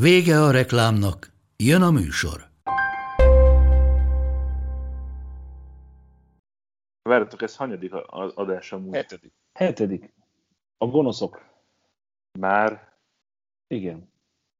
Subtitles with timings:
[0.00, 2.48] Vége a reklámnak, jön a műsor.
[7.02, 8.94] Várjatok, ez hanyadik az adás amúgy?
[8.94, 9.32] Hetedik.
[9.52, 10.14] Hetedik.
[10.78, 11.46] A gonoszok.
[12.38, 12.92] Már?
[13.66, 14.12] Igen.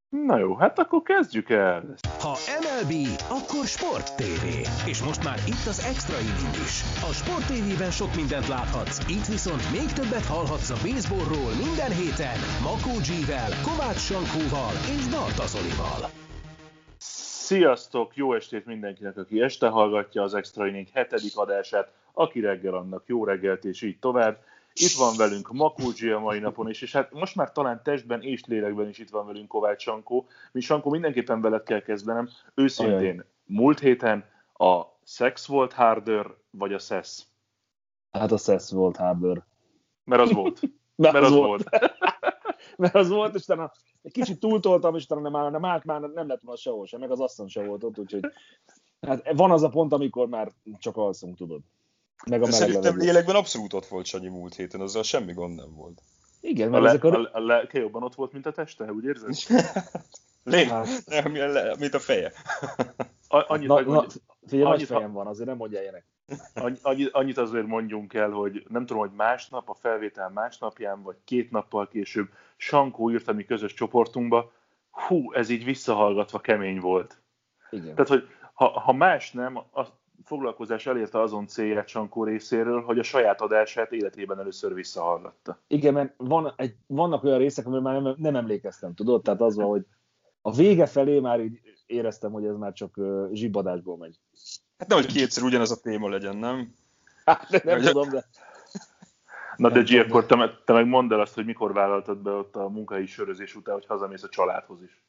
[0.09, 1.85] Na jó, hát akkor kezdjük el.
[2.21, 2.93] Ha MLB,
[3.29, 4.45] akkor Sport TV.
[4.89, 6.75] És most már itt az extra inning is.
[7.09, 12.39] A Sport TV-ben sok mindent láthatsz, itt viszont még többet hallhatsz a baseballról minden héten
[12.63, 16.01] Makó G-vel, Kovács Sankóval és Barta Zolival.
[17.49, 23.03] Sziasztok, jó estét mindenkinek, aki este hallgatja az Extra Inning hetedik adását, aki reggel annak
[23.07, 24.37] jó reggelt, és így tovább.
[24.79, 28.45] Itt van velünk Makulcsi a mai napon is, és hát most már talán testben és
[28.45, 30.27] lélekben is itt van velünk Kovács Sankó.
[30.53, 32.29] Mi Sankó mindenképpen veled kell kezdenem.
[32.55, 33.25] Őszintén, Ajaj.
[33.45, 37.23] múlt héten a Sex volt harder, vagy a SES?
[38.11, 39.45] Hát a SES volt harder.
[40.05, 40.61] Mert az volt.
[40.97, 41.69] Mert, Mert az, az volt.
[41.71, 41.93] volt.
[42.77, 46.29] Mert az volt, és utána egy kicsit túltoltam, és utána már, nem, már, már nem
[46.29, 48.25] lett volna sehol sem, meg az asszony se volt ott, úgyhogy
[49.01, 51.61] hát van az a pont, amikor már csak alszunk, tudod.
[52.27, 56.03] Meg a Szerintem lélekben abszolút ott volt Sanyi múlt héten, azzal semmi gond nem volt.
[56.41, 57.31] Igen, mert a, le, ezek a...
[57.33, 59.35] a lelke jobban ott volt, mint a teste, úgy érzed?
[60.45, 60.65] Lé,
[61.07, 61.33] nem,
[61.79, 62.33] mint a feje.
[63.29, 64.07] A, annyit, na, na,
[64.47, 66.07] figyelj, annyit, fejem van, azért nem mondja ilyenek.
[66.83, 71.51] Annyit, annyit azért mondjunk el, hogy nem tudom, hogy másnap, a felvétel másnapján, vagy két
[71.51, 74.53] nappal később Sankó írt a mi közös csoportunkba,
[74.91, 77.21] hú, ez így visszahallgatva kemény volt.
[77.71, 77.95] Igen.
[77.95, 79.93] Tehát, hogy ha, ha más nem, azt
[80.25, 85.59] foglalkozás elérte azon célját Sankó részéről, hogy a saját adását életében először visszahallgatta.
[85.67, 89.23] Igen, mert van egy, vannak olyan részek, amiről már nem, nem emlékeztem, tudod?
[89.23, 89.87] Tehát az van, hogy
[90.41, 93.01] a vége felé már így éreztem, hogy ez már csak
[93.33, 94.19] zsibadásból megy.
[94.79, 96.75] Hát nem, hogy kétszer ugyanaz a téma legyen, nem?
[97.25, 98.25] Hát, de nem tudom, de...
[99.57, 102.57] Na de G, akkor te, te meg mondd el azt, hogy mikor vállaltad be ott
[102.57, 105.03] a munkai sörözés után, hogy hazamész a családhoz is.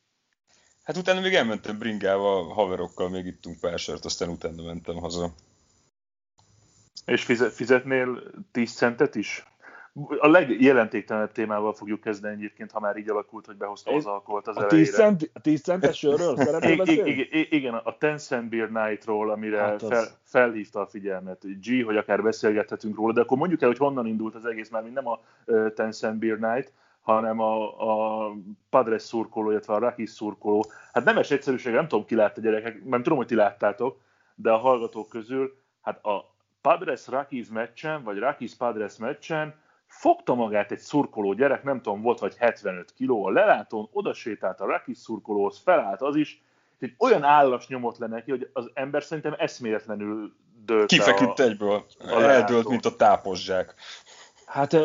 [0.87, 5.29] Hát utána még elmentem bringával, haverokkal, még ittunk pár sört, aztán utána mentem haza.
[7.05, 9.45] És fizet, fizetnél 10 centet is?
[10.19, 14.57] A legjelentéktelenebb témával fogjuk kezdeni egyébként, ha már így alakult, hogy behoztam az alkoholt az
[14.57, 14.85] a elejére.
[14.85, 17.27] 10, cent, a 10 centes sörről szeretnél beszélni?
[17.49, 19.89] Igen, a Ten Cent Beer Night-ról, amire hát az...
[19.89, 24.05] fel, felhívta a figyelmet G, hogy akár beszélgethetünk róla, de akkor mondjuk el, hogy honnan
[24.05, 25.19] indult az egész, mert nem a
[25.75, 26.71] Ten Cent Beer Night,
[27.07, 28.31] hanem a, a
[28.69, 30.65] Padres szurkoló, illetve a Rakis szurkoló.
[30.93, 33.99] Hát nemes egyszerűség, nem tudom, ki látta gyerekek, nem tudom, hogy ti láttátok,
[34.35, 40.71] de a hallgatók közül, hát a Padres Rakis meccsen, vagy Rakis Padres meccsen fogta magát
[40.71, 44.97] egy szurkoló gyerek, nem tudom, volt vagy 75 kiló, a lelátón oda sétált a Rakis
[44.97, 46.41] szurkolóhoz, felállt az is,
[46.79, 50.35] egy olyan állas nyomott le neki, hogy az ember szerintem eszméletlenül
[50.65, 53.75] dőlt Kifeküdt egyből, eldőlt, mint a tápozzsák.
[54.47, 54.77] Hát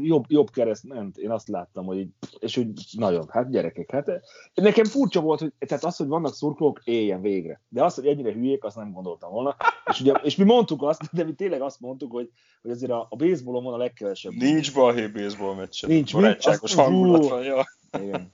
[0.00, 4.20] jobb, jobb kereszt ment, én azt láttam, hogy így, és úgy nagyon, hát gyerekek, hát
[4.54, 7.60] nekem furcsa volt, hogy tehát az, hogy vannak szurkolók, éljen végre.
[7.68, 9.56] De az, hogy ennyire hülyék, azt nem gondoltam volna.
[9.90, 12.30] És, ugye, és mi mondtuk azt, de mi tényleg azt mondtuk, hogy,
[12.62, 14.32] hogy azért a, a baseballon van a legkevesebb.
[14.32, 15.90] Nincs balhé baseball meccsen.
[15.90, 17.64] Nincs, barátságos hangulat van, ja.
[18.00, 18.32] Igen.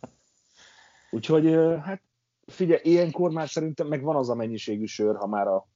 [1.11, 2.03] Úgyhogy hát
[2.47, 5.69] figyelj, ilyenkor már szerintem meg van az a mennyiségű sör, ha már a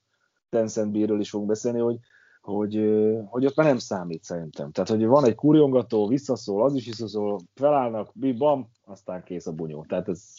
[0.49, 1.97] Tencent bírről is fogunk beszélni, hogy
[2.43, 2.75] hogy,
[3.27, 4.71] hogy ott már nem számít szerintem.
[4.71, 9.85] Tehát, hogy van egy kurjongató, visszaszól, az is visszaszól, felállnak, bam, aztán kész a bunyó.
[9.89, 10.35] Tehát ez,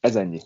[0.00, 0.40] ez ennyi.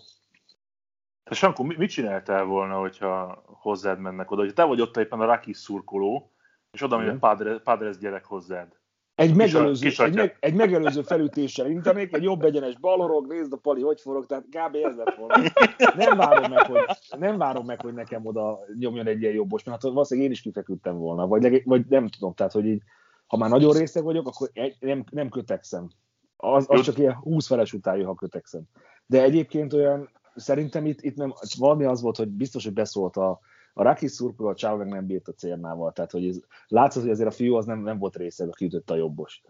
[1.23, 4.41] Te Sankó, mit csináltál volna, hogyha hozzád mennek oda?
[4.41, 6.31] Hogy te vagy ott éppen a Rakis szurkoló,
[6.71, 8.78] és oda megy a Padres, Padres gyerek hozzád.
[9.19, 13.81] Egy megelőző, egy, meg, egy megelőző felütéssel intenék, egy jobb egyenes balorog, nézd a pali,
[13.81, 14.75] hogy forog, tehát kb.
[14.75, 15.51] ez lett volna.
[15.95, 16.79] Nem várom meg, hogy,
[17.19, 20.41] nem várom meg, hogy nekem oda nyomjon egy ilyen jobbos, mert hát valószínűleg én is
[20.41, 22.81] kifeküdtem volna, vagy, vagy nem tudom, tehát hogy így,
[23.27, 25.89] ha már nagyon részeg vagyok, akkor egy, nem, nem kötekszem.
[26.37, 28.61] Az, az csak ilyen 20 feles után ha kötekszem.
[29.05, 33.39] De egyébként olyan, szerintem itt, itt nem, valami az volt, hogy biztos, hogy beszólt a,
[33.73, 37.11] a Rakis szurkoló a Csáv meg nem bírt a cérnával, tehát hogy ez, látszott, hogy
[37.11, 39.41] azért a fiú az nem, nem volt része, aki ütötte a jobbost.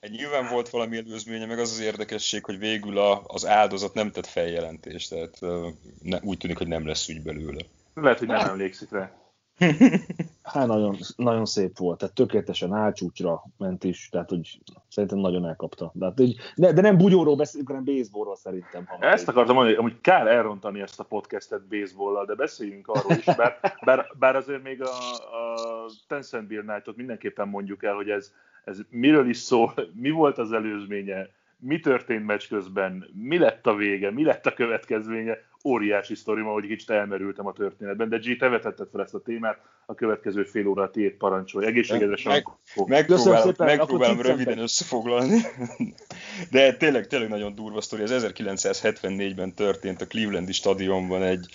[0.00, 4.10] Egy nyilván volt valami előzménye, meg az az érdekesség, hogy végül a, az áldozat nem
[4.10, 5.40] tett feljelentést, tehát
[6.02, 7.62] ne, úgy tűnik, hogy nem lesz ügy belőle.
[7.94, 9.25] Lehet, hogy nem emlékszik rá.
[10.42, 15.90] Hát nagyon, nagyon szép volt, tehát tökéletesen álcsúcsra ment is, tehát hogy szerintem nagyon elkapta.
[15.94, 16.14] De, hát,
[16.54, 18.86] de, de nem bugyóról beszélünk, hanem baseballról szerintem.
[18.86, 23.24] Ha ezt akartam mondani, hogy kár elrontani ezt a podcastet baseballlal, de beszéljünk arról is,
[23.24, 28.32] bár, bár, bár azért még a, a Tencent Beer Night-ot mindenképpen mondjuk el, hogy ez,
[28.64, 31.28] ez miről is szól, mi volt az előzménye,
[31.58, 36.50] mi történt meccs közben, mi lett a vége, mi lett a következménye, óriási sztori, ma,
[36.50, 40.42] hogy kicsit elmerültem a történetben, de G, te vetetted fel ezt a témát, a következő
[40.42, 41.66] fél óra tiéd parancsolj.
[41.66, 42.46] Egészségedre Meg,
[42.86, 45.40] megpróbálom, megpróbálom röviden összefoglalni,
[46.50, 48.02] de tényleg, tényleg nagyon durva sztori.
[48.02, 51.46] Ez 1974-ben történt a Clevelandi stadionban egy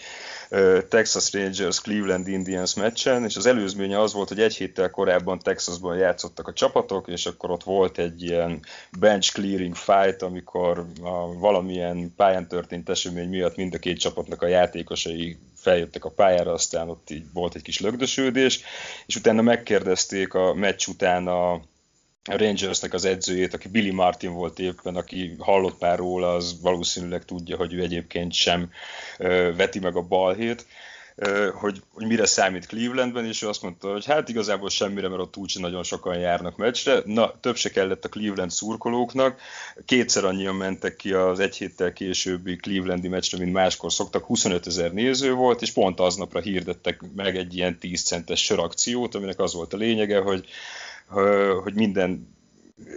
[0.90, 5.98] Texas Rangers Cleveland Indians meccsen, és az előzménye az volt, hogy egy héttel korábban Texasban
[5.98, 8.60] játszottak a csapatok, és akkor ott volt egy ilyen
[9.00, 14.48] bench clearing fight, amikor a valamilyen pályán történt esemény miatt mind a két csapatnak a
[14.48, 18.62] játékosai feljöttek a pályára, aztán ott így volt egy kis lögdösődés,
[19.06, 21.62] és utána megkérdezték a meccs után a,
[22.30, 27.58] Rangersnek az edzőjét, aki Billy Martin volt éppen, aki hallott már róla, az valószínűleg tudja,
[27.58, 28.72] hogy ő egyébként sem
[29.56, 30.66] veti meg a balhét,
[31.54, 35.38] hogy, hogy mire számít Clevelandben, és ő azt mondta, hogy hát igazából semmire, mert ott
[35.38, 37.02] úgyse nagyon sokan járnak meccsre.
[37.06, 39.40] Na, több se kellett a Cleveland szurkolóknak,
[39.86, 44.94] kétszer annyian mentek ki az egy héttel későbbi Clevelandi meccsre, mint máskor szoktak, 25 ezer
[44.94, 49.74] néző volt, és pont aznapra hirdettek meg egy ilyen 10 centes sörakciót, aminek az volt
[49.74, 50.46] a lényege, hogy,
[51.64, 52.36] hogy minden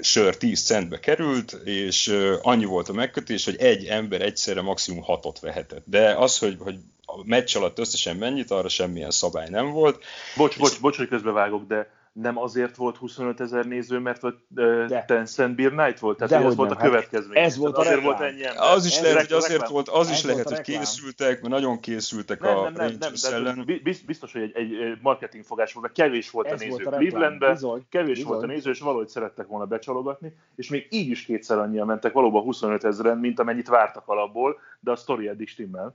[0.00, 5.40] sör 10 centbe került, és annyi volt a megkötés, hogy egy ember egyszerre maximum hatot
[5.40, 5.84] vehetett.
[5.87, 10.05] De az, hogy, hogy a meccs alatt összesen mennyit, arra semmilyen szabály nem volt.
[10.37, 15.05] Bocs, bocs, bocs, hogy közbevágok, de nem azért volt 25 ezer néző, mert hogy uh,
[15.06, 16.19] Tencent Beer Night volt?
[16.19, 17.43] Tehát ez volt a hát következmény.
[17.43, 18.62] Ez volt a azért volt ennyi ember.
[18.62, 22.40] Az is ez lehet, hogy azért volt, az is lehet, hogy készültek, mert nagyon készültek
[22.40, 23.81] nem, a nem, nem, nem, ellen.
[24.06, 27.58] Biztos, hogy egy, egy marketing fogás volt, mert kevés volt ez a néző Clevelandben,
[27.88, 28.32] kevés bizony.
[28.32, 32.12] volt a néző, és valahogy szerettek volna becsalogatni, és még így is kétszer annyian mentek,
[32.12, 35.94] valóban 25 ezeren, mint amennyit vártak alapból, de a sztori eddig stimmel.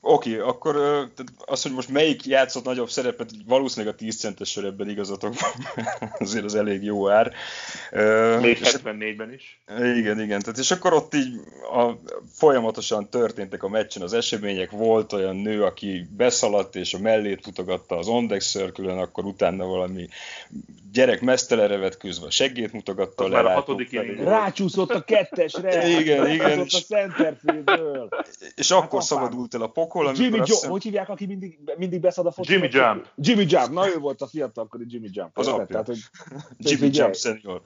[0.00, 0.76] Oké, okay, akkor
[1.38, 5.34] az, hogy most melyik játszott nagyobb szerepet, valószínűleg a 10 centes ebben igazatok
[6.18, 7.32] azért az elég jó ár.
[8.40, 9.60] Még 74-ben is.
[9.68, 10.40] Igen, igen.
[10.40, 11.34] Tehát, és akkor ott így
[11.72, 11.92] a,
[12.32, 17.98] folyamatosan történtek a meccsen az események, volt olyan nő, aki beszaladt és a mellét mutogatta
[17.98, 20.08] az Ondex circle akkor utána valami
[20.92, 23.42] gyerek mesztelenre vetkőzve a seggét mutogatta az le.
[23.42, 25.88] Már a hatodik Rácsúszott a kettesre.
[25.88, 26.64] igen, igen.
[26.64, 28.08] És, a.
[28.54, 30.14] És hát akkor szabadult el a pokol.
[30.14, 30.70] Jimmy Joe, hiszem...
[30.70, 32.50] hogy hívják, aki mindig, mindig beszad a fotót?
[32.50, 33.08] Jimmy Jump.
[33.16, 35.38] Jimmy Jump, na ő volt a fiatalkori Jimmy Jump.
[35.38, 35.66] Az apja.
[35.66, 35.98] Tehát, hogy,
[36.58, 37.60] Jimmy Jump senior.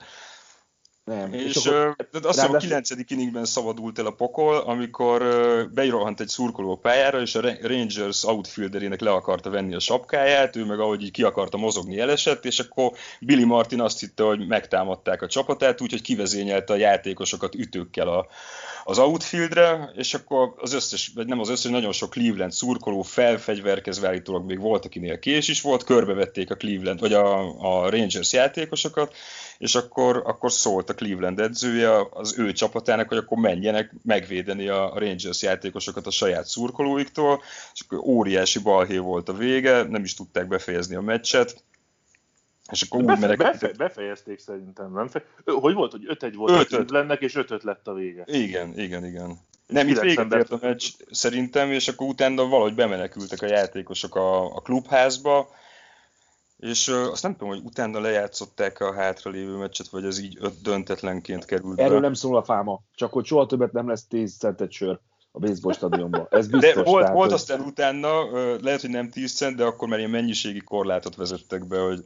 [1.03, 1.33] Nem.
[1.33, 5.21] És, és akkor, uh, azt hiszem a kilencedik inningben szabadult el a pokol, amikor
[5.73, 10.79] beirohant egy szurkoló pályára, és a Rangers outfielderének le akarta venni a sapkáját, ő meg
[10.79, 15.27] ahogy így ki akarta mozogni elesett, és akkor Billy Martin azt hitte, hogy megtámadták a
[15.27, 18.27] csapatát, úgyhogy kivezényelte a játékosokat ütőkkel a,
[18.83, 24.07] az outfieldre, és akkor az összes, vagy nem az összes, nagyon sok Cleveland szurkoló felfegyverkezve
[24.07, 29.15] állítólag még volt, akinél kés is volt, körbevették a Cleveland, vagy a, a Rangers játékosokat,
[29.57, 34.93] és akkor, akkor szólt a Cleveland edzője az ő csapatának, hogy akkor menjenek megvédeni a
[34.95, 37.41] Rangers játékosokat a saját szurkolóiktól,
[37.73, 41.63] és akkor óriási balhé volt a vége, nem is tudták befejezni a meccset,
[42.71, 45.09] és akkor úgy befe- befe- befejezték szerintem, nem?
[45.45, 46.89] Hogy volt, hogy 5-1 volt öt, öt.
[46.89, 48.23] lennek, és 5 lett a vége.
[48.25, 49.39] Igen, igen, igen.
[49.67, 54.55] Nem, itt véget ért a meccs szerintem, és akkor utána valahogy bemenekültek a játékosok a,
[54.55, 55.49] a klubházba,
[56.63, 60.61] és uh, azt nem tudom, hogy utána lejátszották a hátralévő meccset, vagy ez így öt
[60.61, 61.99] döntetlenként került Erről be.
[61.99, 64.99] nem szól a fáma, csak hogy soha többet nem lesz 10 centet sör
[65.31, 66.27] a baseball stadionban.
[66.29, 66.73] Ez biztos.
[66.73, 67.39] De volt, tehát, volt hogy...
[67.39, 71.79] aztán utána, lehet, hogy nem 10 cent, de akkor már ilyen mennyiségi korlátot vezettek be,
[71.79, 72.03] hogy,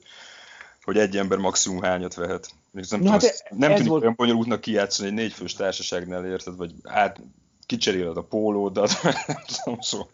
[0.84, 2.50] hogy egy ember maximum hányat vehet.
[2.72, 4.02] Nem, Na, tudom, hát nem tűnik volt...
[4.02, 7.20] olyan bonyolultnak kijátszani egy négyfős társaságnál, érted, vagy át
[7.66, 8.92] kicseréled a pólódat,
[9.28, 10.10] nem tudom, szóval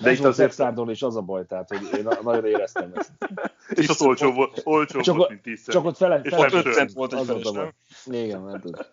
[0.00, 3.12] de itt azért szárdon és az a baj, tehát hogy én nagyon éreztem ezt.
[3.68, 5.74] és az olcsó volt, olcsó csak, volt, mint tízszer.
[5.74, 7.72] Csak ott fele, és fele 5 cent volt egy feles, nem?
[8.04, 8.90] Igen, nem tud.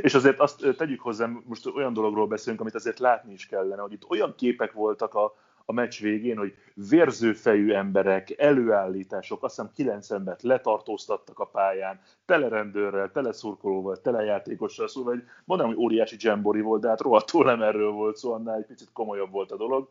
[0.00, 3.92] És azért azt tegyük hozzá, most olyan dologról beszélünk, amit azért látni is kellene, hogy
[3.92, 5.34] itt olyan képek voltak a,
[5.64, 12.48] a meccs végén, hogy vérzőfejű emberek, előállítások, azt hiszem kilenc embert letartóztattak a pályán, tele
[12.48, 17.44] rendőrrel, tele szurkolóval, tele játékossal, szóval egy, mondom, hogy óriási dzsembori volt, de hát rohadtul
[17.44, 19.90] nem erről volt szó, annál egy picit komolyabb volt a dolog.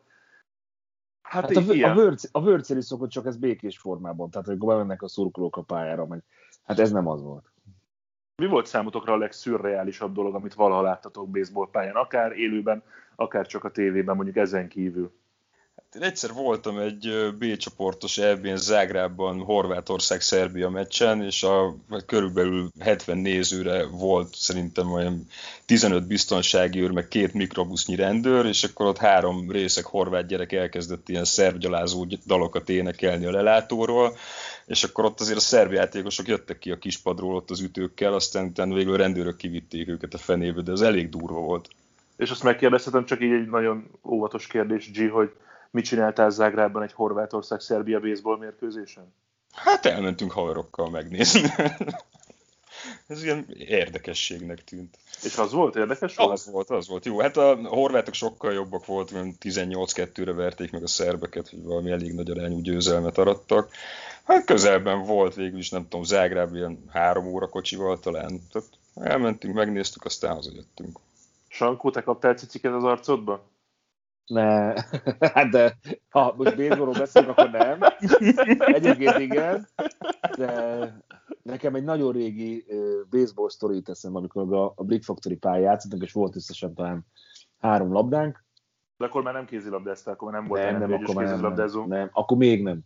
[1.22, 4.58] Hát, hát a, a, vörc, a vörcél is szokott csak ez békés formában, tehát hogy
[4.58, 6.22] bemennek a szurkolók a pályára, meg,
[6.62, 7.52] hát ez nem az volt.
[8.36, 12.82] Mi volt számotokra a legszürreálisabb dolog, amit valaha láttatok baseball pályán, akár élőben,
[13.16, 15.12] akár csak a tévében, mondjuk ezen kívül?
[15.94, 21.76] Én egyszer voltam egy B csoportos EB-n Zágrában, Horvátország-Szerbia meccsen, és a
[22.06, 25.26] körülbelül 70 nézőre volt szerintem olyan
[25.66, 31.08] 15 biztonsági őr, meg két mikrobusznyi rendőr, és akkor ott három részek horvát gyerek elkezdett
[31.08, 34.16] ilyen szervgyalázó dalokat énekelni a lelátóról,
[34.66, 38.44] és akkor ott azért a szerb játékosok jöttek ki a kispadról ott az ütőkkel, aztán
[38.44, 41.68] utána végül a rendőrök kivitték őket a fenébe, de az elég durva volt.
[42.16, 45.32] És azt megkérdezhetem, csak így egy nagyon óvatos kérdés, G, hogy
[45.72, 49.14] mit csináltál Zágrában egy Horvátország-Szerbia baseball mérkőzésen?
[49.52, 51.42] Hát elmentünk haverokkal megnézni.
[53.06, 54.98] Ez ilyen érdekességnek tűnt.
[55.22, 56.14] És az volt érdekes?
[56.16, 56.32] Volt?
[56.32, 57.04] Az volt, az volt.
[57.04, 62.14] Jó, hát a horvátok sokkal jobbak voltak, 18-2-re verték meg a szerbeket, hogy valami elég
[62.14, 63.70] nagy arányú győzelmet arattak.
[64.24, 68.40] Hát közelben volt végül is, nem tudom, Zágráb ilyen három óra kocsival talán.
[68.52, 70.98] Tehát elmentünk, megnéztük, aztán hazajöttünk.
[71.48, 73.50] Sankó, te kaptál ciciket az arcodba?
[74.26, 74.72] Ne,
[75.34, 77.78] hát de ha most baseballról beszélünk, akkor nem.
[78.58, 79.68] Egyébként igen,
[80.36, 81.02] de
[81.42, 82.64] nekem egy nagyon régi
[83.10, 87.06] baseball sztori teszem, amikor a, a Brick Factory pályán játszottunk, és volt összesen talán
[87.58, 88.44] három labdánk.
[88.96, 92.10] De akkor már nem kézilabdáztál, akkor nem volt nem, nem, akkor már nem, nem, nem,
[92.12, 92.80] akkor még nem.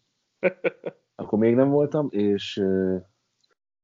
[1.15, 2.63] Akkor még nem voltam, és,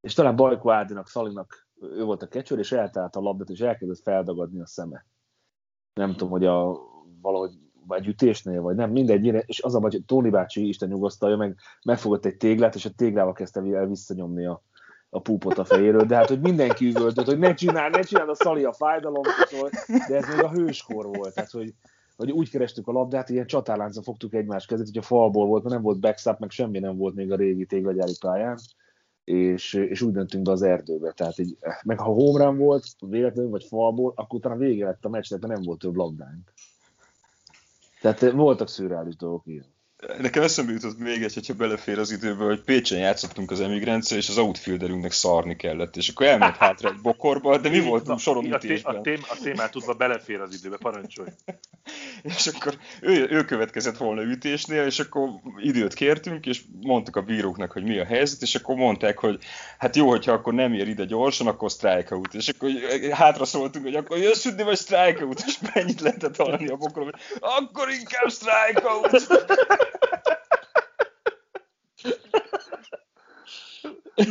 [0.01, 4.03] és talán Bajko Ádinak, Szalinak ő volt a kecsőr, és eltált a labdát, és elkezdett
[4.03, 5.07] feldagadni a szeme.
[5.95, 6.79] Nem tudom, hogy a
[7.23, 7.51] valahogy
[7.87, 11.57] vagy ütésnél, vagy nem, mindegy, és az a baj, hogy Tóni bácsi, Isten nyugasztalja, meg
[11.85, 14.63] megfogott egy téglát, és a téglával kezdte el visszanyomni a,
[15.11, 18.35] a púpot a fejéről, de hát, hogy mindenki üvöltött, hogy ne csinál, ne csinál a
[18.35, 19.71] szali a fájdalom, szóval,
[20.09, 21.75] de ez még a hőskor volt, tehát, hogy,
[22.17, 25.75] hogy úgy kerestük a labdát, ilyen csatárláncra fogtuk egymás kezét, hogy a falból volt, mert
[25.75, 28.59] nem volt backstop, meg semmi nem volt még a régi téglagyári pályán,
[29.25, 31.13] és, és úgy döntünk be az erdőbe.
[31.13, 35.41] Tehát így, meg ha home volt, véletlenül vagy falból, akkor utána vége lett a meccsnek,
[35.41, 36.53] mert nem volt több labdánk.
[38.03, 39.72] Tehát voltak szürreális dolgok, igen.
[40.19, 44.29] Nekem eszembe jutott még egy, hogyha belefér az időbe, hogy Pécsen játszottunk az emigráncia, és
[44.29, 48.57] az outfielderünknek szarni kellett, és akkor elment hátra egy bokorba, de mi voltunk soron a,
[48.83, 51.29] a, tém, a témát tudva belefér az időbe, parancsolj.
[52.37, 57.73] és akkor ő, ő következett volna ütésnél, és akkor időt kértünk, és mondtuk a bíróknak,
[57.73, 59.39] hogy mi a helyzet, és akkor mondták, hogy
[59.79, 62.35] hát jó, hogyha akkor nem ér ide gyorsan, akkor strikeout.
[62.35, 62.71] És akkor
[63.11, 67.19] hátra szóltunk, hogy akkor jössz ütni, vagy strikeout, és mennyit lehetett hallani a bokorba.
[67.41, 69.91] Akkor inkább strikeout!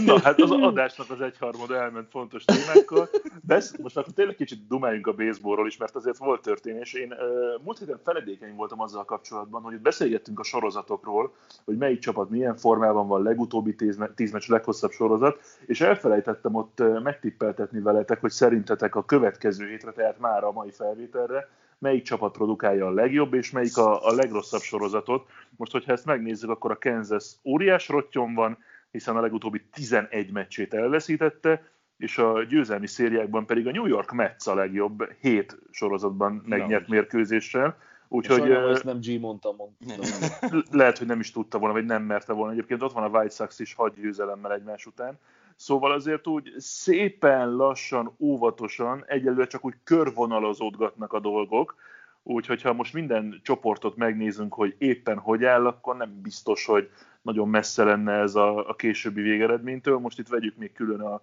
[0.06, 3.10] Na, hát az adásnak az egyharmada elment fontos témákkal.
[3.42, 6.94] Besz, most akkor tényleg kicsit dumáljunk a baseballról is, mert azért volt történés.
[6.94, 11.34] Én uh, múlt héten feledékeny voltam azzal kapcsolatban, hogy beszélgettünk a sorozatokról,
[11.66, 16.84] hogy melyik csapat milyen formában van, legutóbbi tíz, tíz meccs leghosszabb sorozat, és elfelejtettem ott
[17.04, 22.88] megtippeltetni veletek, hogy szerintetek a következő hétre, tehát már a mai felvételre, melyik csapat produkálja
[22.88, 25.28] a legjobb, és melyik a, a legrosszabb sorozatot.
[25.58, 28.58] Most, hogyha ezt megnézzük, akkor a Kansas óriás rottyon van,
[28.92, 34.48] hiszen a legutóbbi 11 meccsét elveszítette, és a győzelmi szériákban pedig a New York Mets
[34.48, 36.94] a legjobb, 7 sorozatban megnyert no.
[36.94, 37.78] mérkőzéssel.
[38.08, 40.08] Úgyhogy ezt nem G mondta, mondta.
[40.78, 42.52] lehet, hogy nem is tudta volna, vagy nem merte volna.
[42.52, 45.20] Egyébként ott van a White Sox is hat győzelemmel egymás után.
[45.56, 51.76] Szóval azért úgy szépen lassan, óvatosan, egyelőre csak úgy körvonalazódgatnak a dolgok,
[52.24, 56.90] úgyhogy ha most minden csoportot megnézünk, hogy éppen hogy áll, akkor nem biztos, hogy
[57.22, 59.98] nagyon messze lenne ez a, a későbbi végeredménytől.
[59.98, 61.22] Most itt vegyük még külön a,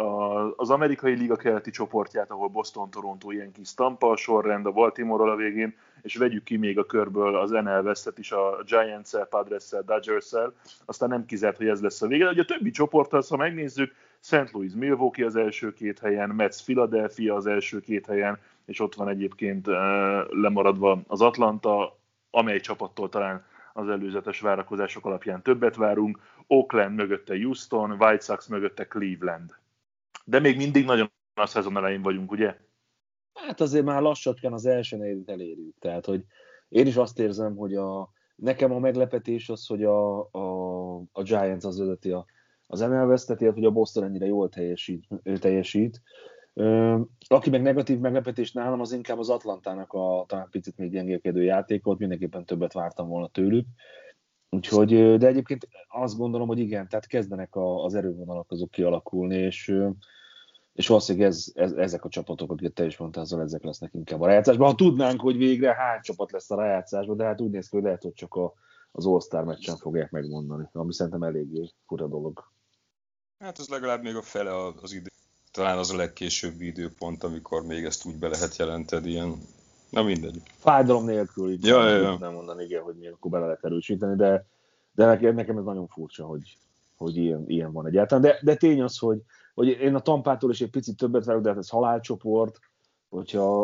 [0.00, 4.70] a, az amerikai liga keleti csoportját, ahol Boston, Toronto, ilyen kis Tampa a sorrend, a
[4.72, 9.26] baltimore a végén, és vegyük ki még a körből az NL West-et is a Giants-el,
[9.26, 10.54] Padres-el, Dodgers-el,
[10.84, 12.24] aztán nem kizárt, hogy ez lesz a vége.
[12.24, 14.50] De ugye a többi csoporttal, ha megnézzük, St.
[14.52, 19.08] Louis Milwaukee az első két helyen, Mets Philadelphia az első két helyen, és ott van
[19.08, 19.66] egyébként
[20.30, 21.98] lemaradva az Atlanta,
[22.30, 28.86] amely csapattól talán az előzetes várakozások alapján többet várunk, Oakland mögötte Houston, White Sox mögötte
[28.86, 29.54] Cleveland.
[30.24, 32.56] De még mindig nagyon a szezon elején vagyunk, ugye?
[33.34, 35.74] Hát azért már lassacskán az első negyedét elérjük.
[35.78, 36.24] Tehát, hogy
[36.68, 41.64] én is azt érzem, hogy a, nekem a meglepetés az, hogy a, a, a Giants
[41.64, 42.24] az vezeti a,
[42.66, 45.08] az ML veszteti, hogy a Boston ennyire jól teljesít.
[45.40, 46.02] teljesít.
[47.26, 51.98] Aki meg negatív meglepetés nálam, az inkább az Atlantának a talán picit még gyengélkedő játékot,
[51.98, 53.66] mindenképpen többet vártam volna tőlük.
[54.50, 59.74] Úgyhogy, de egyébként azt gondolom, hogy igen, tehát kezdenek a, az erővonalak azok kialakulni, és,
[60.72, 64.20] és valószínűleg ez, ez, ezek a csapatok, akiket te is mondtál, azzal ezek lesznek inkább
[64.20, 64.68] a rájátszásban.
[64.68, 67.84] Ha tudnánk, hogy végre hány csapat lesz a rájátszásban, de hát úgy néz ki, hogy
[67.84, 68.52] lehet, hogy csak a,
[68.92, 72.44] az All-Star meccsen fogják megmondani, ami szerintem eléggé fura dolog.
[73.38, 75.08] Hát ez legalább még a fele az idő
[75.50, 79.38] talán az a legkésőbbi időpont, amikor még ezt úgy be lehet jelenteni, ilyen
[79.90, 80.42] Na mindegy.
[80.58, 82.16] Fájdalom nélkül, így ja, ja, ja.
[82.18, 84.46] nem mondani, igen, hogy még akkor bele lehet erősíteni, de,
[84.94, 86.56] de nekem, ez nagyon furcsa, hogy,
[86.96, 88.22] hogy ilyen, ilyen van egyáltalán.
[88.22, 89.22] De, de tény az, hogy,
[89.54, 92.58] hogy én a Tampától is egy picit többet várok, de hát ez halálcsoport,
[93.08, 93.62] hogyha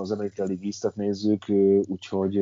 [0.00, 1.44] az Amerikai League nézzük,
[1.88, 2.38] úgyhogy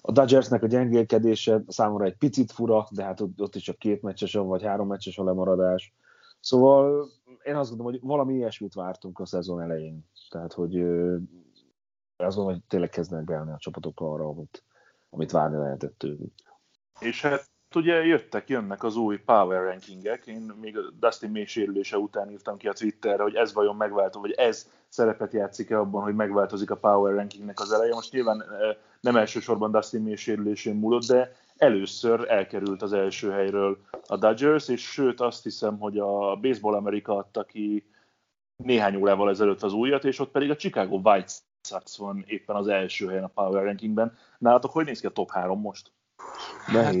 [0.00, 4.02] a Dodgersnek a gyengélkedése számomra egy picit fura, de hát ott, ott is csak két
[4.02, 5.92] meccses, vagy három meccses a lemaradás.
[6.40, 7.10] Szóval
[7.46, 10.08] én azt gondolom, hogy valami ilyesmit vártunk a szezon elején.
[10.30, 10.80] Tehát, hogy
[12.16, 14.64] azt gondolom, hogy tényleg kezdenek beállni a csapatok arra, amit,
[15.10, 16.32] amit várni lehetett tőlük.
[17.00, 20.26] És hát ugye jöttek, jönnek az új power rankingek.
[20.26, 24.30] Én még Dustin May sérülése után írtam ki a Twitterre, hogy ez vajon megváltó, vagy
[24.30, 27.94] ez szerepet játszik-e abban, hogy megváltozik a power rankingnek az eleje.
[27.94, 28.44] Most nyilván
[29.00, 34.82] nem elsősorban Dustin May sérülésén múlott, de először elkerült az első helyről a Dodgers, és
[34.82, 37.86] sőt azt hiszem, hogy a Baseball America adta ki
[38.56, 41.32] néhány órával ezelőtt az újat, és ott pedig a Chicago White
[41.68, 44.16] Sox van éppen az első helyen a Power Rankingben.
[44.38, 45.90] Nálatok hogy néz ki a top 3 most?
[46.66, 46.94] Hát,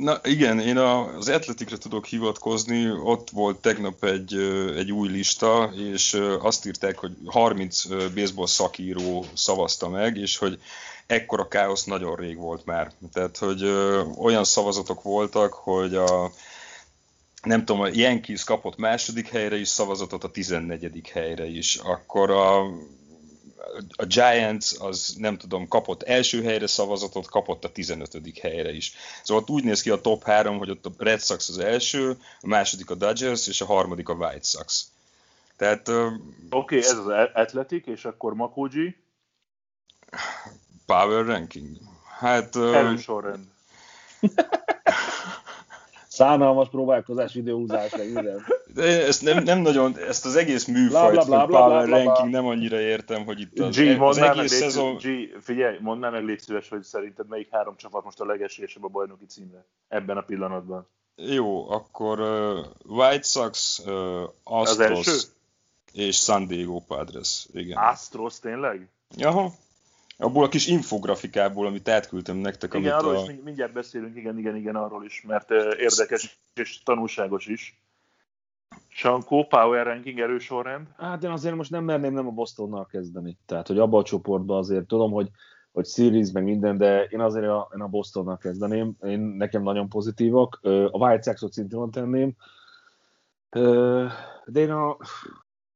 [0.00, 4.34] na igen, én az Atletikre tudok hivatkozni, ott volt tegnap egy,
[4.76, 10.60] egy új lista, és azt írták, hogy 30 baseball szakíró szavazta meg, és hogy
[11.08, 12.92] ekkora káosz nagyon rég volt már.
[13.12, 13.64] Tehát, hogy
[14.18, 16.30] olyan szavazatok voltak, hogy a
[17.42, 21.08] nem tudom, a Yankees kapott második helyre is szavazatot, a 14.
[21.12, 21.76] helyre is.
[21.76, 22.66] Akkor a
[23.96, 28.18] a Giants az nem tudom, kapott első helyre szavazatot, kapott a 15.
[28.40, 28.92] helyre is.
[29.22, 32.16] Szóval ott úgy néz ki a top 3, hogy ott a Red Sox az első,
[32.40, 34.90] a második a Dodgers, és a harmadik a White Sox.
[35.56, 35.88] Tehát...
[35.88, 36.16] Oké,
[36.50, 38.96] okay, ez az Athletic, és akkor Makoji?
[40.88, 41.76] Power ranking.
[42.18, 42.56] Hát...
[42.56, 43.44] Erősorrend.
[46.08, 48.44] Szánalmas próbálkozás, időhúzás, meg minden.
[48.74, 52.02] De ezt nem, nem nagyon, ezt az egész műfajt, bla, bla, bla, power bla, bla,
[52.02, 52.04] bla.
[52.04, 54.96] ranking nem annyira értem, hogy itt az, G, az egész meg, szezon...
[54.96, 55.06] G,
[55.40, 59.26] figyelj, mondd meg légy szíves, hogy szerinted melyik három csapat most a legesélyesebb a bajnoki
[59.26, 60.88] címre ebben a pillanatban.
[61.16, 62.58] Jó, akkor uh,
[62.98, 65.26] White Sox, uh, Astros
[65.92, 67.46] és San Diego Padres.
[67.52, 67.78] Igen.
[67.78, 68.88] Astros tényleg?
[69.18, 69.52] Aha
[70.18, 72.74] abból a kis infografikából, amit átküldtem nektek.
[72.74, 73.30] Igen, amit arról a...
[73.30, 77.82] is mindjárt beszélünk, igen, igen, igen, arról is, mert érdekes és tanulságos is.
[78.88, 80.86] Sankó, Power Ranking erősorrend?
[80.96, 83.38] Hát én azért most nem merném nem a Bostonnal kezdeni.
[83.46, 85.30] Tehát, hogy abba a csoportban azért tudom, hogy,
[85.72, 88.96] hogy series meg minden, de én azért a, én a Bostonnal kezdeném.
[89.00, 90.58] Én, nekem nagyon pozitívak.
[90.62, 92.36] A White Sox-ot szintén tenném.
[94.44, 94.96] De én a...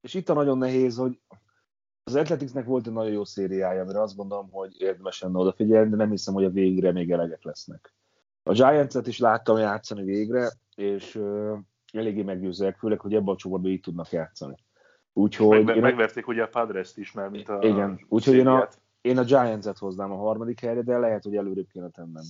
[0.00, 1.18] És itt a nagyon nehéz, hogy
[2.04, 5.96] az Athleticsnek volt egy nagyon jó szériája, amire azt gondolom, hogy érdemes lenne odafigyelni, de
[5.96, 7.94] nem hiszem, hogy a végre még elegek lesznek.
[8.42, 11.58] A Giants-et is láttam játszani végre, és uh,
[11.92, 14.54] eléggé meggyőzőek, főleg, hogy ebben a csoportban így tudnak játszani.
[15.12, 18.68] Úgyhogy Meg, én megverték ugye a Padres-t is, mert mint a Igen, úgyhogy én a,
[19.00, 22.22] én a Giants-et hoznám a harmadik helyre, de lehet, hogy előrébb kéne tennem.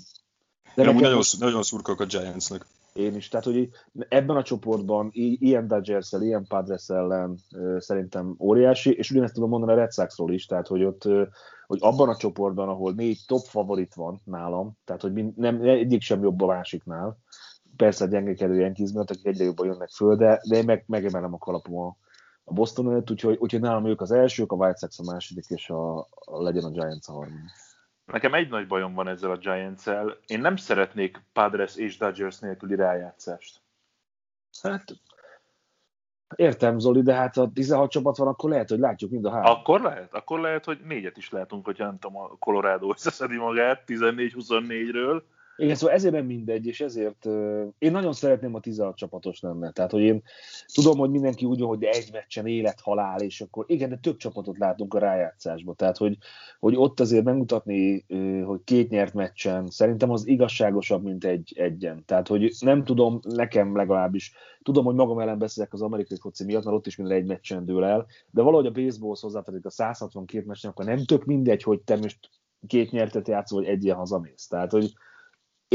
[0.75, 2.67] De nekem nagyon, nagyon szurkolok a Giantsnek.
[2.93, 3.29] Én is.
[3.29, 3.69] Tehát, hogy
[4.09, 7.39] ebben a csoportban ilyen dodgers ilyen padres ellen
[7.79, 11.09] szerintem óriási, és ugyanezt tudom mondani a Red Sox-ról is, tehát, hogy ott
[11.67, 16.23] hogy abban a csoportban, ahol négy top favorit van nálam, tehát, hogy nem, egyik sem
[16.23, 17.19] jobb a másiknál,
[17.77, 21.39] persze gyengekedő Yankees miatt, akik egyre jobban jönnek föl, de, de én meg, megemelem a
[21.39, 21.97] kalapom a,
[22.45, 25.71] a Boston előtt, úgyhogy, úgyhogy nálam ők az elsők, a White Sox a második, és
[25.71, 27.51] a, a legyen a Giants a harmadik.
[28.13, 30.19] Nekem egy nagy bajom van ezzel a Giants-el.
[30.27, 33.61] Én nem szeretnék Padres és Dodgers nélküli rájátszást.
[34.63, 34.85] Hát
[36.37, 39.51] Értem, Zoli, de hát ha 16 csapat van, akkor lehet, hogy látjuk mind a három.
[39.51, 43.83] Akkor lehet, akkor lehet, hogy négyet is látunk, hogyha nem tudom, a Colorado összeszedi magát
[43.87, 45.23] 14-24-ről,
[45.63, 49.71] igen, szóval ezért nem mindegy, és ezért uh, én nagyon szeretném a 16 csapatos lenne.
[49.71, 50.23] Tehát, hogy én
[50.75, 54.95] tudom, hogy mindenki úgy hogy egy meccsen élet-halál, és akkor igen, de több csapatot látunk
[54.95, 55.77] a rájátszásban.
[55.77, 56.19] Tehát, hogy,
[56.59, 62.05] hogy ott azért megmutatni, uh, hogy két nyert meccsen, szerintem az igazságosabb, mint egy egyen.
[62.07, 66.65] Tehát, hogy nem tudom, nekem legalábbis, tudom, hogy magam ellen beszélek az amerikai foci miatt,
[66.65, 70.47] mert ott is minden egy meccsen dől el, de valahogy a baseballhoz hozzátartozik a 162
[70.47, 72.19] meccsen, akkor nem tök mindegy, hogy te most
[72.67, 74.47] két nyertet játszol, vagy egy ilyen hazamész.
[74.47, 74.93] Tehát, hogy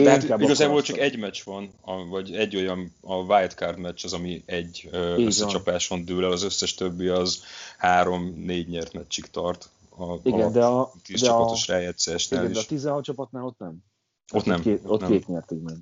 [0.04, 1.70] de hát igazából csak egy meccs van,
[2.10, 6.74] vagy egy olyan a wildcard meccs az, ami egy Így összecsapáson dől el, az összes
[6.74, 7.44] többi az
[7.78, 9.70] három-négy nyert meccsig tart.
[9.98, 12.58] A, igen, a de a, 10 de csapatos rájegyszeresnél igen, is.
[12.58, 13.78] de a 16 csapatnál ott nem.
[14.34, 14.62] Ott nem.
[14.62, 15.10] Két, ott, ott nem.
[15.10, 15.76] két nyertig meg.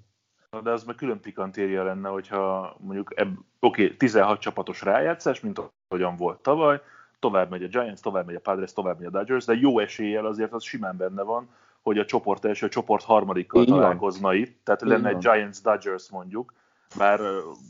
[0.64, 3.14] De az meg külön pikantéria lenne, hogyha mondjuk,
[3.60, 6.82] oké, okay, 16 csapatos rájátszás, mint ahogyan volt tavaly,
[7.20, 10.26] tovább megy a Giants, tovább megy a Padres, tovább megy a Dodgers, de jó eséllyel
[10.26, 11.50] azért az simán benne van,
[11.86, 16.10] hogy a csoport első, a csoport harmadikkal Így találkozna itt, tehát Így lenne egy Giants-Dodgers
[16.10, 16.54] mondjuk,
[16.98, 17.20] bár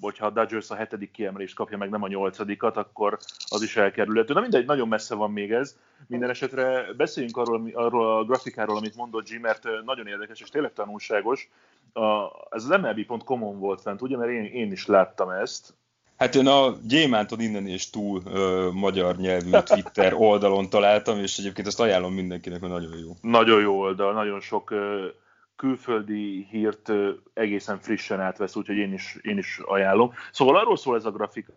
[0.02, 3.18] hogyha a Dodgers a hetedik kiemelést kapja, meg nem a nyolcadikat, akkor
[3.50, 4.34] az is elkerülhető.
[4.34, 5.78] Na mindegy, nagyon messze van még ez.
[6.08, 10.74] Minden esetre beszéljünk arról, arról a grafikáról, amit mondott Jim, mert nagyon érdekes és tényleg
[10.74, 11.50] tanulságos.
[11.94, 15.74] A, ez az MLB.com-on volt fent, ugye, mert én, én is láttam ezt,
[16.18, 21.68] Hát én a Gyémánton innen és túl ö, magyar nyelvű Twitter oldalon találtam, és egyébként
[21.68, 23.12] ezt ajánlom mindenkinek, mert nagyon jó.
[23.22, 25.08] Nagyon jó oldal, nagyon sok ö,
[25.56, 30.14] külföldi hírt ö, egészen frissen átvesz, úgyhogy én is, én is ajánlom.
[30.32, 31.54] Szóval arról szól ez a grafika,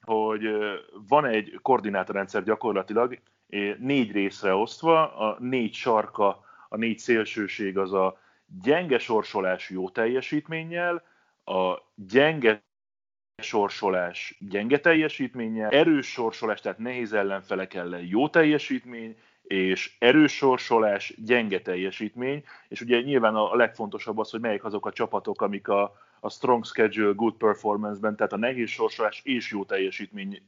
[0.00, 0.74] hogy ö,
[1.08, 3.18] van egy koordinátorrendszer gyakorlatilag
[3.78, 8.18] négy részre osztva, a négy sarka, a négy szélsőség az a
[8.62, 11.02] gyenge sorsolás jó teljesítménnyel,
[11.44, 12.62] a gyenge
[13.42, 21.60] sorsolás gyenge teljesítménye, erős sorsolás, tehát nehéz ellenfelek ellen jó teljesítmény, és erős sorsolás, gyenge
[21.60, 26.30] teljesítmény, és ugye nyilván a legfontosabb az, hogy melyik azok a csapatok, amik a, a
[26.30, 30.42] strong schedule, good performance-ben, tehát a nehéz sorsolás és jó teljesítmény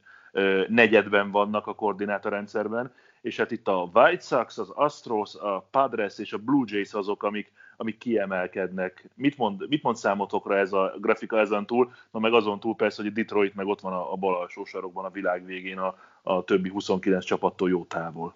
[0.68, 6.32] negyedben vannak a koordinátorrendszerben, és hát itt a White Sox, az Astros, a Padres és
[6.32, 9.08] a Blue Jays azok, amik, amik kiemelkednek.
[9.14, 11.92] Mit mond, mit mond számotokra ez a grafika ezen túl?
[12.10, 15.04] Na meg azon túl persze, hogy Detroit meg ott van a, a bal alsó sarokban
[15.04, 18.34] a világ végén a, a többi 29 csapattól jó távol.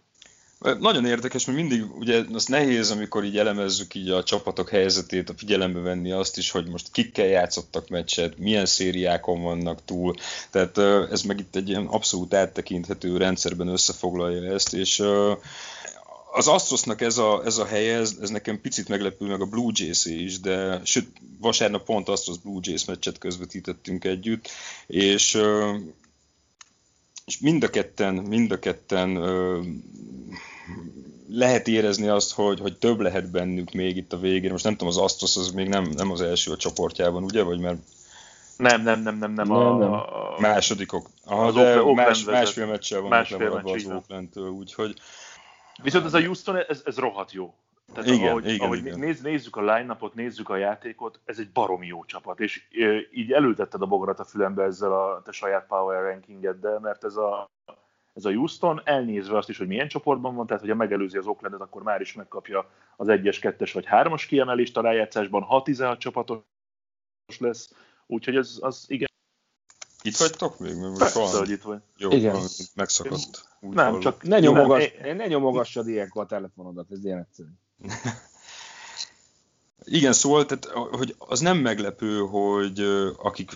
[0.79, 5.35] Nagyon érdekes, mert mindig ugye az nehéz, amikor így elemezzük így a csapatok helyzetét, a
[5.37, 10.15] figyelembe venni azt is, hogy most kikkel játszottak meccset, milyen szériákon vannak túl.
[10.51, 10.79] Tehát
[11.11, 15.03] ez meg itt egy ilyen abszolút áttekinthető rendszerben összefoglalja ezt, és
[16.37, 19.71] az Astrosnak ez a, ez a helye, ez, ez nekem picit meglepő, meg a Blue
[19.75, 21.09] jays is, de sőt,
[21.41, 24.49] vasárnap pont Astros Blue Jays meccset közvetítettünk együtt,
[24.87, 25.41] és
[27.25, 29.19] és mind a ketten, mind a ketten
[31.29, 34.51] lehet érezni azt, hogy, hogy több lehet bennük még itt a végén.
[34.51, 37.43] Most nem tudom, az Astros az még nem, nem az első a csoportjában, ugye?
[37.43, 37.79] Vagy mert
[38.57, 39.51] nem, nem, nem, nem, nem.
[39.51, 40.07] A, nem, a,
[40.39, 41.11] másodikok.
[41.25, 44.95] Aha, az de Oakland más, másfél meccsel van másfél meccs, az Oaklandtől, úgyhogy...
[45.83, 47.55] Viszont ez a Houston, ez, ez rohadt jó.
[47.93, 48.99] Tehát igen, ahogy, igen, ahogy igen.
[48.99, 52.63] Néz, nézzük a line-upot, nézzük a játékot, ez egy baromi jó csapat, és
[53.13, 57.51] így elültetted a bogarat a fülembe ezzel a te saját power rankingeddel, mert ez a,
[58.13, 61.61] ez a Houston, elnézve azt is, hogy milyen csoportban van, tehát hogyha megelőzi az Oaklandet,
[61.61, 66.43] akkor már is megkapja az 1-es, 2-es vagy 3-as kiemelést a rájátszásban, ha 16 csapatos
[67.39, 67.75] lesz,
[68.07, 69.09] úgyhogy ez az igen.
[70.07, 70.77] Itt vagytok még?
[70.77, 71.31] Mert Persze, van.
[71.31, 71.81] hogy itt vagy.
[71.97, 72.37] Jó, igen.
[72.75, 73.49] megszakadt.
[73.61, 74.01] Úgy nem, hallom.
[74.01, 77.49] csak ne, nyomogass, nem, ne nyomogassad ilyenkor a telefonodat, ez ilyen egyszerű.
[79.85, 82.81] Igen, szóval, tehát, hogy az nem meglepő, hogy
[83.17, 83.51] akik,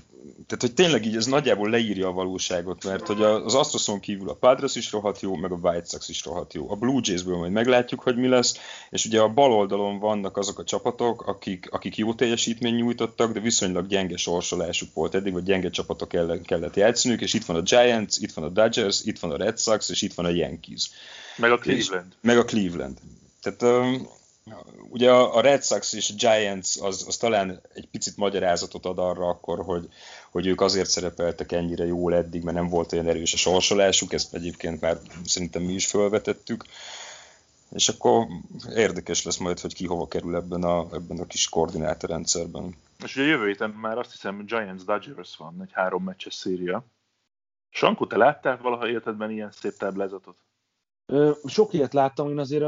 [0.46, 4.34] tehát hogy tényleg így ez nagyjából leírja a valóságot, mert hogy az Astroson kívül a
[4.34, 6.70] Padres is rohadt jó, meg a White Sox is rohadt jó.
[6.70, 8.58] A Blue Jaysből majd meglátjuk, hogy mi lesz,
[8.90, 13.40] és ugye a bal oldalon vannak azok a csapatok, akik, akik jó teljesítmény nyújtottak, de
[13.40, 17.62] viszonylag gyenge sorsolásuk volt eddig, vagy gyenge csapatok ellen kellett játszaniuk, és itt van a
[17.62, 20.90] Giants, itt van a Dodgers, itt van a Red Sox, és itt van a Yankees.
[21.36, 22.06] Meg a Cleveland.
[22.10, 22.98] És, meg a Cleveland.
[23.42, 23.62] Tehát
[24.88, 29.28] Ugye a Red Sox és a Giants az, az talán egy picit magyarázatot ad arra
[29.28, 29.88] akkor, hogy,
[30.30, 34.34] hogy ők azért szerepeltek ennyire jól eddig, mert nem volt olyan erős a sorsolásuk, ezt
[34.34, 36.64] egyébként már szerintem mi is felvetettük.
[37.70, 38.26] És akkor
[38.74, 42.76] érdekes lesz majd, hogy ki hova kerül ebben a, ebben a kis koordinátorrendszerben.
[43.04, 46.84] És ugye jövő héten már azt hiszem Giants Dodgers van, egy három meccses széria.
[47.70, 50.36] Sankó, te láttál valaha életedben ilyen szép táblázatot?
[51.46, 52.64] Sok ilyet láttam, én azért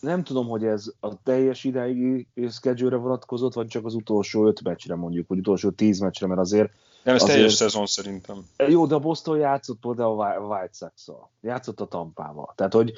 [0.00, 4.94] nem tudom, hogy ez a teljes ideigi schedule vonatkozott, vagy csak az utolsó öt meccsre
[4.94, 6.72] mondjuk, vagy utolsó tíz meccsre, mert azért...
[7.02, 8.36] Nem, ez azért, teljes szezon szerintem.
[8.68, 12.52] Jó, de a Boston játszott például a White Sox-szal, játszott a Tampával.
[12.56, 12.92] Tehát, hogy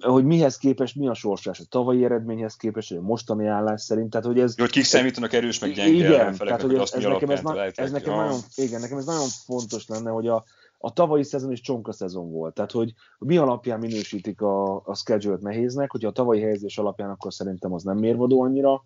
[0.00, 4.10] hogy mihez képest, mi a sorsás a tavalyi eredményhez képest, vagy a mostani állás szerint,
[4.10, 4.54] tehát hogy ez...
[4.56, 7.64] Jó, hogy kik számítanak erős, meg gyenge igen, tehát, hogy ez, ez, nekem ez, na,
[7.64, 10.44] ez nekem nagyon, igen, nekem ez nagyon fontos lenne, hogy a,
[10.84, 12.54] a tavalyi szezon is csonka szezon volt.
[12.54, 17.32] Tehát, hogy mi alapján minősítik a, a schedule-t nehéznek, hogyha a tavalyi helyezés alapján, akkor
[17.32, 18.82] szerintem az nem mérvadó annyira.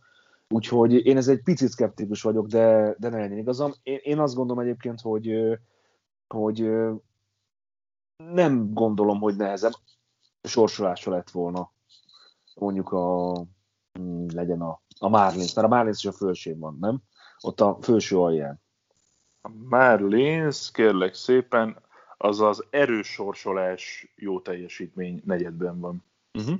[0.48, 3.72] Úgyhogy én ez egy picit szkeptikus vagyok, de, de ne legyen igazam.
[3.82, 5.58] Én, én azt gondolom egyébként, hogy,
[6.28, 6.70] hogy
[8.16, 9.74] nem gondolom, hogy nehezebb
[10.42, 11.70] sorsolása lett volna
[12.54, 13.32] mondjuk a
[13.98, 17.02] mm, legyen a, a Marlins, mert a Marlins is a fölsén van, nem?
[17.40, 18.60] Ott a felső alján.
[19.40, 21.84] A Marlins, kérlek szépen,
[22.16, 26.04] az az erős sorsolás jó teljesítmény negyedben van.
[26.38, 26.58] Uh-huh.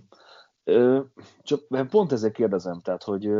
[0.65, 1.01] Ö,
[1.43, 3.31] csak pont ezért kérdezem, tehát, hogy,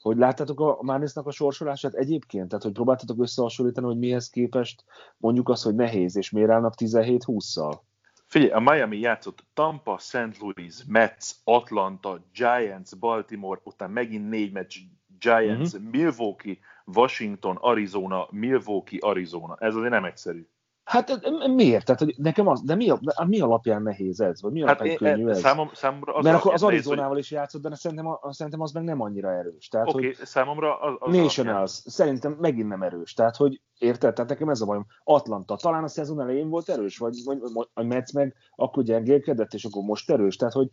[0.00, 2.48] hogy láttátok a Márnisznak a sorsolását egyébként?
[2.48, 4.84] Tehát, hogy próbáltatok összehasonlítani, hogy mihez képest
[5.16, 7.78] mondjuk az, hogy nehéz, és miért állnak 17-20-szal?
[8.26, 10.38] Figyelj, a Miami játszott Tampa, St.
[10.38, 14.76] Louis, Mets, Atlanta, Giants, Baltimore, utána megint négy meccs,
[15.18, 15.90] Giants, uh-huh.
[15.90, 19.56] Milwaukee, Washington, Arizona, Milwaukee, Arizona.
[19.58, 20.46] Ez azért nem egyszerű.
[20.84, 21.20] Hát
[21.54, 21.84] miért?
[21.84, 24.42] Tehát, hogy nekem az, de mi, a, mi alapján nehéz ez?
[24.42, 25.40] Vagy mi hát alapján hát könnyű ez?
[25.40, 27.18] Számom, számomra az Mert akkor az Arizonával hogy...
[27.18, 29.68] is játszott, de szerintem, a, szerintem az meg nem annyira erős.
[29.68, 31.66] Tehát, okay, számomra az, az Nationals, alapján...
[31.84, 33.14] szerintem megint nem erős.
[33.14, 34.14] Tehát, hogy érted?
[34.14, 34.86] Tehát nekem ez a bajom.
[35.04, 39.64] Atlanta, talán a szezon elején volt erős, vagy, vagy a Mets meg akkor gyengélkedett, és
[39.64, 40.36] akkor most erős.
[40.36, 40.68] Tehát, hogy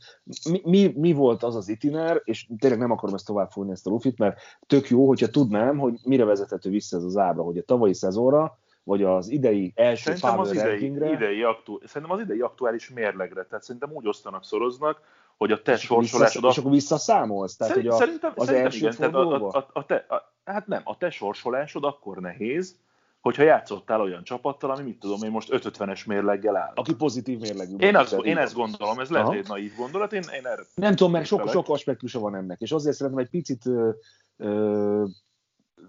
[0.50, 3.88] mi, mi, mi volt az az itiner, és tényleg nem akarom ezt tovább fújni ezt
[3.88, 7.58] a lufit, mert tök jó, hogyha tudnám, hogy mire vezethető vissza ez az ábra, hogy
[7.58, 12.40] a tavalyi szezonra vagy az idei első szerintem az idei, idei aktu, szerintem az idei
[12.40, 15.02] aktuális mérlegre, tehát szerintem úgy osztanak, szoroznak,
[15.38, 16.42] hogy a te és sorsolásod...
[16.42, 17.56] Vissza, és akkor visszaszámolsz?
[17.56, 19.96] Tehát, Szerint, hogy a, szerintem, az szerintem első igen, tehát a, a, a, a, te,
[19.96, 22.80] a, hát nem, a te sorsolásod akkor nehéz,
[23.22, 26.72] hogyha játszottál olyan csapattal, ami mit tudom én most 550-es mérleggel áll.
[26.76, 27.76] Aki pozitív mérlegű.
[27.78, 31.12] Én, az, én ezt gondolom, ez lehet egy naív gondolat, én, én erre Nem tudom,
[31.12, 33.90] mert sok, sok aspektusa van ennek, és azért szeretném egy picit ö,
[34.38, 35.04] ö,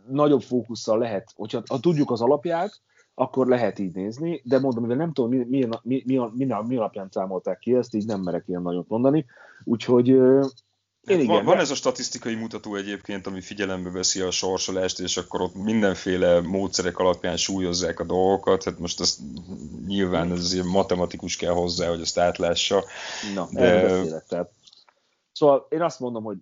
[0.09, 2.81] nagyobb fókusszal lehet, hogyha ha tudjuk az alapját,
[3.15, 6.77] akkor lehet így nézni, de mondom, mivel nem tudom, mi, mi, mi, mi, mi, mi
[6.77, 9.27] alapján számolták ki ezt, így nem merek ilyen nagyon mondani.
[9.65, 15.01] Úgyhogy én igen, van, van ez a statisztikai mutató egyébként, ami figyelembe veszi a sorsolást,
[15.01, 18.65] és akkor ott mindenféle módszerek alapján súlyozzák a dolgokat.
[18.65, 19.21] Hát most azt
[19.87, 22.85] nyilván ez ilyen matematikus kell hozzá, hogy azt átlássa.
[23.35, 23.83] Na, de...
[23.83, 24.51] beszélek, tehát.
[25.33, 26.37] Szóval én azt mondom, hogy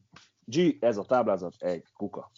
[0.44, 2.30] G, ez a táblázat egy kuka.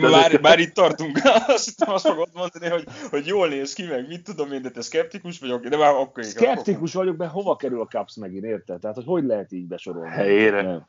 [0.00, 1.18] Már, már itt tartunk.
[1.46, 4.70] azt hittem, azt fogod mondani, hogy, hogy jól néz ki, meg mit tudom én, de
[4.70, 6.24] te szkeptikus vagyok, de már akkor...
[6.24, 8.80] Szkeptikus vagyok, mert hova kerül a Caps megint, érted?
[8.80, 10.10] Tehát, hogy hogy lehet így besorolni?
[10.10, 10.62] Helyére.
[10.62, 10.86] Nem.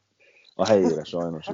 [0.55, 1.47] A helyére, sajnos.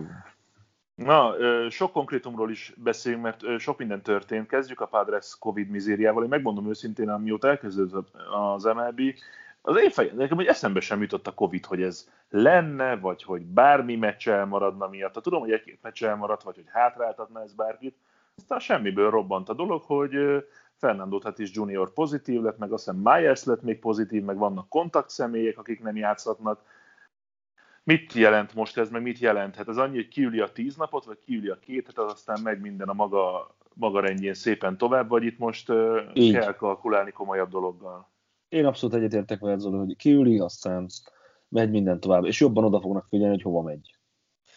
[0.95, 1.33] Na,
[1.69, 4.47] sok konkrétumról is beszélünk, mert sok minden történt.
[4.47, 6.23] Kezdjük a Padres Covid mizériával.
[6.23, 8.07] Én megmondom őszintén, amióta elkezdődött
[8.53, 9.01] az MLB,
[9.61, 13.41] az én fejem, nekem hogy eszembe sem jutott a Covid, hogy ez lenne, vagy hogy
[13.41, 15.13] bármi meccs elmaradna miatt.
[15.13, 17.97] Tudom, hogy egy-két meccs elmaradt, vagy hogy hátráltatna ez bárkit.
[18.37, 20.45] Aztán semmiből robbant a dolog, hogy
[20.77, 25.09] Fernando Tatis Junior pozitív lett, meg azt hiszem Myers lett még pozitív, meg vannak kontakt
[25.09, 26.61] személyek, akik nem játszhatnak.
[27.83, 29.67] Mit jelent most ez, meg mit jelenthet?
[29.67, 32.89] Ez annyi, hogy kiüli a tíz napot, vagy kiüli a két hetet, aztán megy minden
[32.89, 35.71] a maga, maga rendjén szépen tovább, vagy itt most
[36.13, 36.33] Így.
[36.33, 38.10] kell kalkulálni komolyabb dologgal?
[38.51, 40.87] Én abszolút egyetértek veled, Zoli, hogy kiüli, aztán
[41.49, 43.95] megy minden tovább, és jobban oda fognak figyelni, hogy hova megy,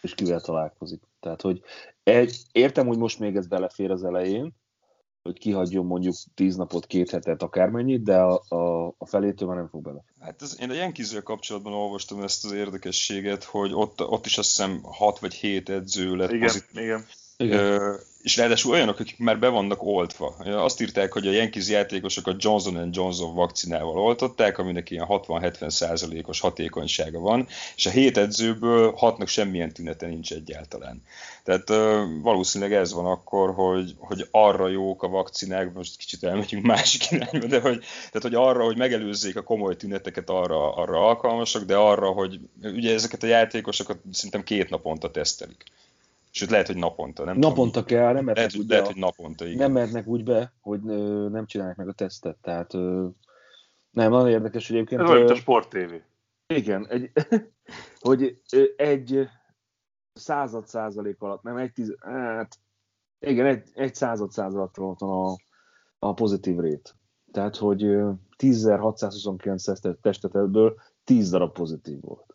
[0.01, 1.01] és kivel találkozik.
[1.19, 1.61] Tehát, hogy
[2.03, 4.53] egy, értem, hogy most még ez belefér az elején,
[5.23, 9.67] hogy kihagyjon mondjuk tíz napot, két hetet, akármennyit, de a, a, a felétől már nem
[9.67, 10.03] fog bele.
[10.19, 14.49] Hát ez, én a Yankees kapcsolatban olvastam ezt az érdekességet, hogy ott, ott is azt
[14.49, 16.81] hiszem hat vagy hét edző lett igen, pozitív.
[16.81, 17.05] Igen.
[17.37, 17.99] Igen.
[18.25, 20.35] És ráadásul olyanok, akik már be vannak oltva.
[20.45, 27.19] Azt írták, hogy a Yankees játékosokat Johnson Johnson vakcinával oltották, aminek ilyen 60-70 százalékos hatékonysága
[27.19, 31.03] van, és a hét edzőből hatnak semmilyen tünete nincs egyáltalán.
[31.43, 31.69] Tehát
[32.21, 37.47] valószínűleg ez van akkor, hogy, hogy arra jók a vakcinák, most kicsit elmegyünk másik irányba,
[37.47, 42.09] de hogy, tehát, hogy arra, hogy megelőzzék a komoly tüneteket, arra, arra alkalmasak, de arra,
[42.09, 45.63] hogy ugye ezeket a játékosokat szerintem két naponta tesztelik.
[46.35, 47.23] Sőt, lehet, hogy naponta.
[47.23, 49.57] Nem naponta tudom, kell, nem lehet, úgy lehet, be, hogy naponta, igen.
[49.57, 52.37] Nem mehetnek úgy be, hogy ö, nem csinálják meg a tesztet.
[52.41, 53.07] Tehát ö,
[53.91, 55.01] nem, nagyon érdekes, hogy egyébként...
[55.01, 55.93] Ez olyan, a Sport TV.
[56.47, 57.11] Igen, egy,
[58.07, 58.41] hogy
[58.75, 59.29] egy
[60.13, 62.59] század százalék alatt, nem egy tíz, hát
[63.19, 65.35] igen, egy, egy század százalék alatt van a,
[66.07, 66.95] a pozitív rét.
[67.31, 72.34] Tehát, hogy 10.629 testet ebből 10 darab pozitív volt.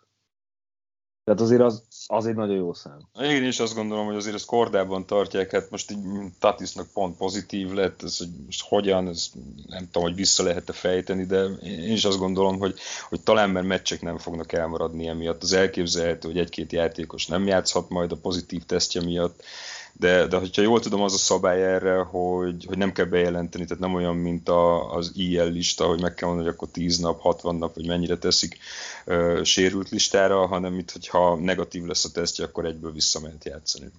[1.25, 3.09] Tehát azért az, az egy nagyon jó szám.
[3.21, 5.99] Én is azt gondolom, hogy azért ezt kordában tartják, hát most így
[6.39, 9.31] Tatisnak pont pozitív lett, ez, hogy most hogyan, ez
[9.67, 12.75] nem tudom, hogy vissza lehet-e fejteni, de én is azt gondolom, hogy,
[13.09, 15.43] hogy talán mert meccsek nem fognak elmaradni emiatt.
[15.43, 19.43] Az elképzelhető, hogy egy-két játékos nem játszhat majd a pozitív tesztje miatt,
[19.93, 23.83] de, de hogyha jól tudom, az a szabály erre, hogy, hogy nem kell bejelenteni, tehát
[23.83, 27.21] nem olyan, mint a, az IL lista, hogy meg kell mondani, hogy akkor 10 nap,
[27.21, 28.59] 60 nap, vagy mennyire teszik
[29.05, 33.91] ö, sérült listára, hanem itt, hogyha negatív lesz a tesztje, akkor egyből visszamehet játszani.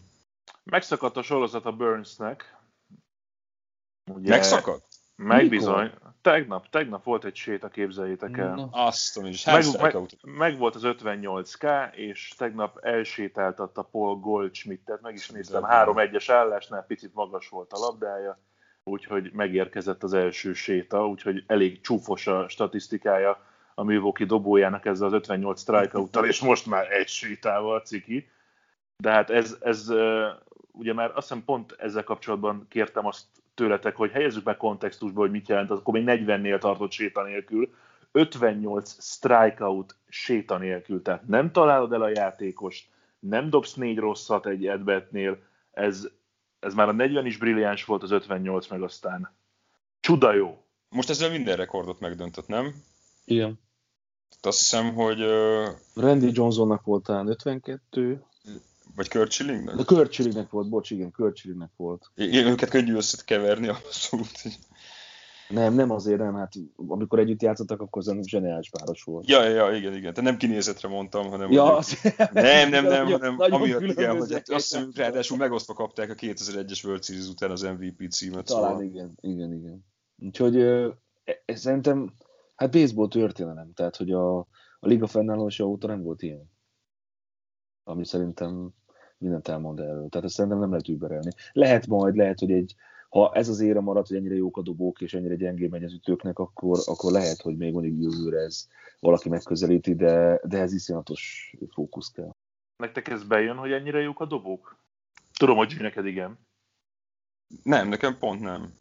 [0.64, 2.58] Megszakadt a sorozat a Burnsnek.
[4.14, 4.91] Ugye, Megszakadt?
[5.24, 5.92] Meg bizony.
[6.22, 8.56] Tegnap, tegnap volt egy séta, képzeljétek el.
[8.56, 8.68] No.
[8.72, 9.46] Azt is.
[9.46, 16.26] Meg, meg, meg, volt az 58K, és tegnap elsétáltatta Paul Goldschmidt-et, meg is néztem, 3-1-es
[16.28, 18.40] állásnál picit magas volt a labdája,
[18.84, 25.14] úgyhogy megérkezett az első séta, úgyhogy elég csúfos a statisztikája a Milwaukee dobójának ezzel az
[25.14, 28.30] 58 strikeout és most már egy sétával ciki.
[28.98, 29.88] De hát ez, ez
[30.72, 35.32] ugye már azt hiszem pont ezzel kapcsolatban kértem azt tőletek, hogy helyezzük meg kontextusba, hogy
[35.32, 37.74] mit jelent, az akkor még 40-nél tartott séta nélkül,
[38.12, 42.88] 58 strikeout séta nélkül, tehát nem találod el a játékost,
[43.20, 45.38] nem dobsz négy rosszat egy edbetnél,
[45.72, 46.08] ez
[46.62, 49.32] ez már a 40 is brilliáns volt, az 58 meg aztán
[50.00, 50.64] csuda jó.
[50.90, 52.74] Most ezzel minden rekordot megdöntött, nem?
[53.26, 53.60] Igen.
[54.42, 55.22] Azt hiszem, hogy...
[55.22, 55.68] Uh...
[55.96, 58.24] Randy Johnsonnak volt talán 52.
[58.96, 59.08] Vagy?
[59.08, 62.12] De Kurt Schillingnek volt, bocs, igen, Kurt Schillingnek volt.
[62.16, 64.42] Igen, őket könnyű összekeverni abszolút.
[65.52, 66.54] Nem, nem azért nem, hát
[66.88, 69.30] amikor együtt játszottak, akkor az zseniális páros volt.
[69.30, 70.14] Ja, ja, igen, igen.
[70.14, 71.52] Te nem kinézetre mondtam, hanem...
[71.52, 72.02] Ja, az...
[72.34, 77.04] Nem, nem, nem, hanem amiatt igen, hogy azt hiszem, ráadásul megosztva kapták a 2001-es World
[77.04, 78.46] Series után az MVP címet.
[78.46, 78.84] Talán szóval...
[78.84, 79.86] igen, igen, igen.
[80.18, 80.98] Úgyhogy e,
[81.46, 82.14] e, szerintem,
[82.56, 84.38] hát baseball történelem, tehát hogy a,
[84.80, 86.50] a liga fennállása óta nem volt ilyen.
[87.84, 88.74] Ami szerintem
[89.22, 90.10] mindent elmond erről.
[90.10, 91.32] Tehát ezt szerintem nem lehet überelni.
[91.52, 92.76] Lehet majd, lehet, hogy egy
[93.12, 95.94] ha ez az ére marad, hogy ennyire jók a dobók, és ennyire gyengé megy az
[95.94, 98.68] ütőknek, akkor, akkor lehet, hogy még mondjuk jövőre ez
[99.00, 102.36] valaki megközelíti, de, de ez iszonyatos fókusz kell.
[102.76, 104.78] Nektek ez bejön, hogy ennyire jók a dobók?
[105.38, 106.40] Tudom, hogy neked igen.
[107.64, 108.74] Nem, nekem pont nem.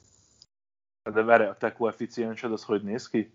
[1.12, 3.35] De várj, a te koeficiensed az hogy néz ki?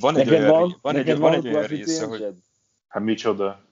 [0.00, 2.34] van egy olyan, van, van, egy, van egy olyan része, hogy...
[2.88, 3.64] Hát micsoda?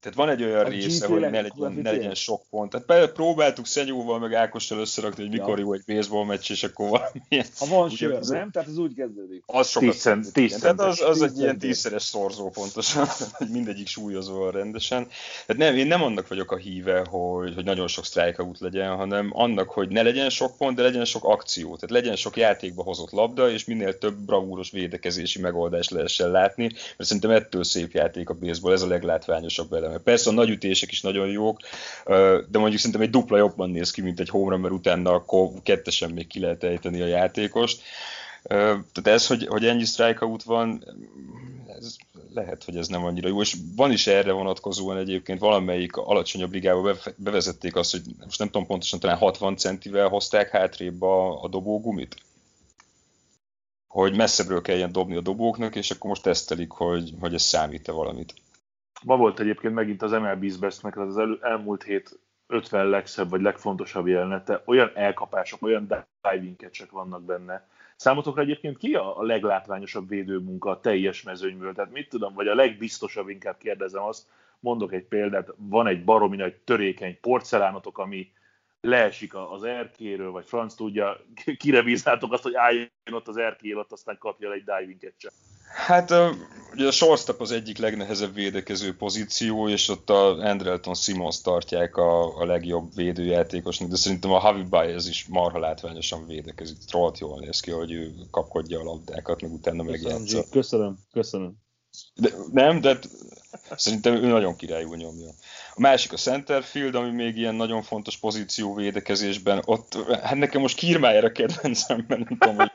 [0.00, 2.84] Tehát van egy olyan a része, hogy ne legyen, ne legyen sok pont.
[2.86, 5.64] Tehát próbáltuk Szenyóval, meg Ákossal összerakni, hogy mikor ja.
[5.64, 7.44] jó egy baseball meccs, és akkor valami.
[7.58, 8.50] Ha van sör, az nem?
[8.50, 9.42] Tehát az úgy kezdődik.
[9.46, 13.06] Az sokat tíz, tíz Tehát az, az egy ilyen tízszeres szorzó pontosan,
[13.38, 15.08] hogy mindegyik súlyozva rendesen.
[15.46, 19.30] Tehát nem, én nem annak vagyok a híve, hogy, hogy nagyon sok strikeout legyen, hanem
[19.32, 21.66] annak, hogy ne legyen sok pont, de legyen sok akció.
[21.74, 27.10] Tehát legyen sok játékba hozott labda, és minél több bravúros védekezési megoldást lehessen látni, mert
[27.10, 30.02] szerintem ettől szép játék a baseball, ez a leglátványosabb elem eleme.
[30.02, 31.60] Persze a nagy ütések is nagyon jók,
[32.50, 35.50] de mondjuk szerintem egy dupla jobban néz ki, mint egy home run, mert utána akkor
[35.62, 37.82] kettesen még ki lehet ejteni a játékost.
[38.42, 40.84] Tehát ez, hogy, hogy ennyi strikeout van,
[41.78, 41.96] ez
[42.34, 46.94] lehet, hogy ez nem annyira jó, és van is erre vonatkozóan egyébként valamelyik alacsonyabb ligába
[47.16, 52.16] bevezették azt, hogy most nem tudom pontosan, talán 60 centivel hozták hátrébb a, a dobógumit
[53.88, 58.34] hogy messzebbről kelljen dobni a dobóknak, és akkor most tesztelik, hogy, hogy ez számít-e valamit.
[59.04, 64.06] Ma volt egyébként megint az MLB's Bestnek az el, elmúlt hét 50 legszebb vagy legfontosabb
[64.06, 64.62] jelenete.
[64.64, 67.68] Olyan elkapások, olyan diving catch vannak benne.
[67.96, 71.74] Számotokra egyébként ki a leglátványosabb védőmunka a teljes mezőnyből?
[71.74, 74.28] Tehát mit tudom, vagy a legbiztosabb, inkább kérdezem azt,
[74.60, 78.32] mondok egy példát, van egy baromi nagy törékeny porcelánotok, ami
[78.80, 81.20] leesik az erkéről, vagy franc tudja,
[81.58, 85.32] kire bíznátok azt, hogy álljon ott az erkél, ott aztán kapja egy diving catch
[85.74, 86.10] Hát
[86.72, 92.38] ugye a shortstop az egyik legnehezebb védekező pozíció, és ott a Andrelton Simons tartják a,
[92.38, 96.76] a legjobb védőjátékosnak, de szerintem a Javi Baez is marha látványosan védekezik.
[96.90, 100.44] Rohadt jól néz ki, hogy ő kapkodja a labdákat, meg utána megjátsza.
[100.50, 101.54] Köszönöm, köszönöm.
[102.14, 102.98] De, nem, de
[103.76, 105.30] szerintem ő nagyon királyul nyomja.
[105.78, 109.62] A másik a centerfield, ami még ilyen nagyon fontos pozíció védekezésben.
[109.64, 112.70] Ott, hát nekem most Kiermaier a kedvencem, mert nem tudom, hogy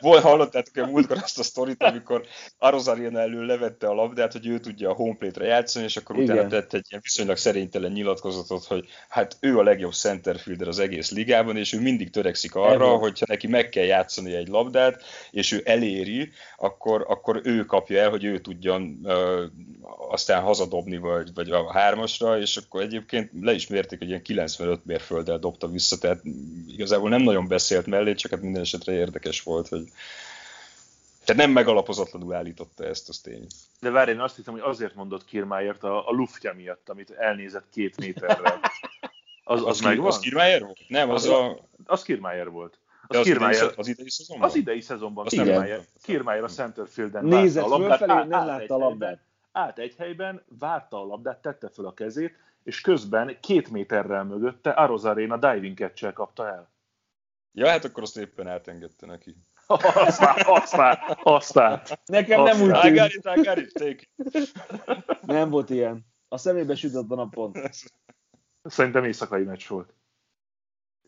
[0.00, 2.24] volt, hallottátok-e múltkor azt a sztorit, amikor
[2.58, 6.34] Arozarina elől levette a labdát, hogy ő tudja a homeplate-re játszani, és akkor Igen.
[6.34, 11.10] utána tett egy ilyen viszonylag szerénytelen nyilatkozatot, hogy hát ő a legjobb centerfielder az egész
[11.10, 12.98] ligában, és ő mindig törekszik arra, Ever.
[12.98, 18.10] hogyha neki meg kell játszani egy labdát, és ő eléri, akkor, akkor ő kapja el,
[18.10, 19.42] hogy ő tudjon uh,
[20.10, 24.84] aztán hazadobni, vagy, vagy a hármasra, és akkor egyébként le is mérték, hogy ilyen 95
[24.84, 26.20] mérfölddel dobta vissza, tehát
[26.66, 29.88] igazából nem nagyon beszélt mellé, csak hát minden esetre érdekes volt, hogy
[31.24, 33.46] tehát nem megalapozatlanul állította ezt az tény.
[33.80, 37.66] De várj, én azt hittem, hogy azért mondott Kiermájert a, a luftja miatt, amit elnézett
[37.72, 38.60] két méterre.
[39.44, 40.06] Az, az, az megvan?
[40.06, 40.78] Az Kiermájer volt?
[40.88, 41.58] Nem, az, az a...
[41.86, 42.78] Az Kiermájer volt.
[43.10, 44.48] Az, az, Kiermaier, az idei szezonban?
[44.48, 49.20] Az idei szezonban Kiermájer, Kiermájer a centerfielden Nézett a labdát, fölfelé, nem látta a labdát.
[49.52, 54.70] Állt egy helyben, várta a labdát, tette föl a kezét, és közben két méterrel mögötte
[54.70, 56.70] Arozarena diving catch kapta el.
[57.52, 59.36] Ja, hát akkor azt éppen átengedte neki.
[59.66, 61.82] Aztán, aztán, aztán.
[62.06, 62.84] Nekem nem úgy tűnt.
[62.84, 64.52] I got it, I got it, take it.
[65.20, 66.06] Nem volt ilyen.
[66.28, 67.52] A szemébe sütött a napon.
[68.62, 69.94] Szerintem éjszakai meccs volt.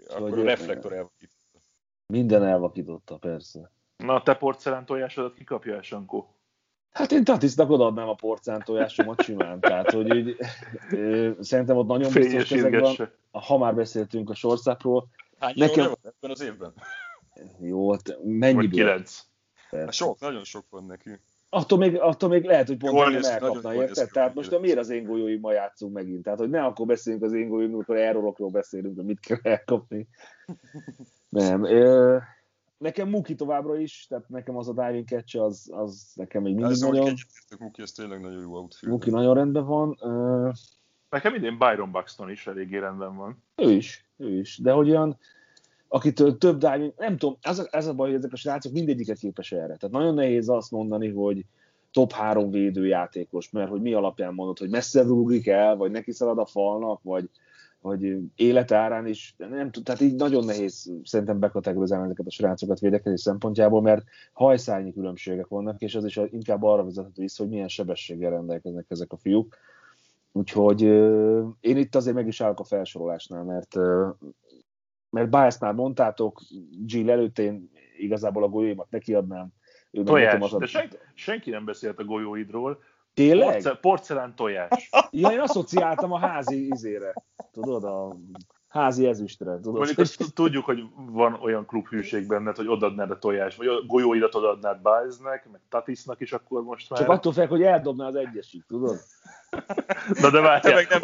[0.08, 1.60] Akkor a reflektor elvakította.
[2.06, 3.70] Minden elvakította, persze.
[3.96, 6.34] Na, te porcelán tojásodat kikapja el, Sankó?
[6.92, 10.36] Hát én Tatisnak odaadnám a porcán tojásomat simán, tehát hogy így,
[11.40, 13.12] szerintem ott nagyon biztos kezek van.
[13.30, 15.08] Ha már beszéltünk a sorszápról.
[15.38, 15.86] Hány nekem...
[15.86, 16.74] volt ebben az évben?
[17.60, 18.68] Jó, hát mennyi?
[18.68, 19.20] kilenc.
[19.70, 21.10] Hát sok, nagyon sok van neki.
[21.48, 24.10] Attól még, attól még lehet, hogy pont nem elkapna, érted?
[24.10, 26.22] Tehát most miért az én golyóimmal játszunk megint?
[26.22, 30.08] Tehát, hogy ne akkor beszéljünk az én golyóimmal, amikor errorokról beszélünk, hogy mit kell elkapni.
[31.28, 31.64] Nem.
[31.64, 32.18] Ö,
[32.80, 36.72] nekem Muki továbbra is, tehát nekem az a diving catch az, az nekem még mindig
[36.72, 37.14] ez nagyon...
[37.58, 38.94] Muki, ez tényleg nagyon jó outfield.
[38.94, 39.96] Muki nagyon rendben van.
[40.00, 40.52] Uh,
[41.10, 43.42] Nekem idén Byron Buxton is eléggé rendben van.
[43.56, 44.58] Ő is, ő is.
[44.58, 45.18] De hogy olyan,
[45.88, 49.18] akitől több dive, nem tudom, ez a, ez a baj, hogy ezek a srácok mindegyiket
[49.18, 49.76] képes erre.
[49.76, 51.44] Tehát nagyon nehéz azt mondani, hogy
[51.90, 56.38] top három védőjátékos, mert hogy mi alapján mondod, hogy messze rúgik el, vagy neki szalad
[56.38, 57.30] a falnak, vagy,
[57.80, 63.20] vagy életárán is, nem tud, tehát így nagyon nehéz szerintem bekategorizálni ezeket a srácokat védekezés
[63.20, 68.30] szempontjából, mert hajszányi különbségek vannak, és az is inkább arra vezethető vissza, hogy milyen sebességgel
[68.30, 69.56] rendelkeznek ezek a fiúk.
[70.32, 70.82] Úgyhogy
[71.60, 73.76] én itt azért meg is állok a felsorolásnál, mert
[75.10, 76.40] mert Bias már mondtátok,
[76.86, 79.48] Jill előtt én igazából a golyóimat nekiadnám.
[79.90, 82.82] Ő tojás, de sen, senki nem beszélt a golyóidról.
[83.20, 83.52] Tényleg?
[83.52, 84.90] Porce, porcelán tojás.
[85.10, 87.14] Ja, én asszociáltam a házi izére.
[87.52, 88.16] Tudod, a
[88.68, 89.54] házi ezüstre.
[89.54, 89.74] Tudod?
[89.74, 94.34] Mondjuk azt tudjuk, hogy van olyan klubhűség benned, hogy odadnád a tojás, vagy a golyóidat
[94.34, 97.00] odadnád Biasnek, meg Tatisnak is akkor most már.
[97.00, 98.98] Csak attól fel, hogy eldobná az egyesig, tudod?
[100.20, 101.00] Na de várjál, meg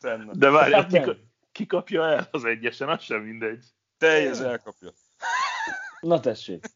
[0.00, 1.16] nem de várjál, hát
[1.52, 3.64] ki kapja el az egyesen, az sem mindegy.
[3.98, 4.88] Teljes elkapja.
[6.00, 6.66] Na tessék.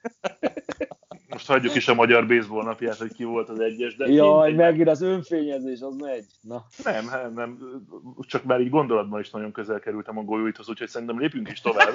[1.33, 4.07] Most hagyjuk is a magyar baseball napját, hogy ki volt az egyes, de...
[4.07, 6.25] Jaj, megint az önfényezés, az megy.
[6.41, 6.65] Na.
[6.85, 7.59] Nem, nem, nem,
[8.21, 11.95] csak már így gondolatban is nagyon közel kerültem a golyóithoz, úgyhogy szerintem lépünk is tovább.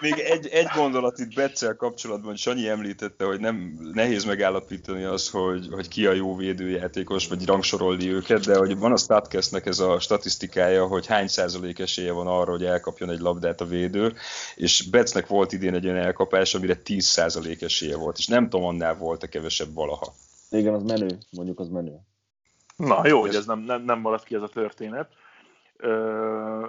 [0.00, 5.68] Még egy, egy gondolat itt Betzel kapcsolatban, Sanyi említette, hogy nem nehéz megállapítani az, hogy,
[5.70, 10.00] hogy ki a jó védőjátékos, vagy rangsorolni őket, de hogy van a Statcastnek ez a
[10.00, 14.14] statisztikája, hogy hány százalék esélye van arra, hogy elkapjon egy labdát a védő,
[14.54, 18.66] és Betsznek volt idén egy olyan elkapás, amire 10 százalék esélye volt, és nem tudom,
[18.66, 20.14] annál volt-e kevesebb valaha.
[20.50, 21.98] Igen, az menő, mondjuk az menő.
[22.76, 25.08] Na jó, hogy ez nem, nem, nem maradt ki ez a történet.
[25.76, 26.66] Ö,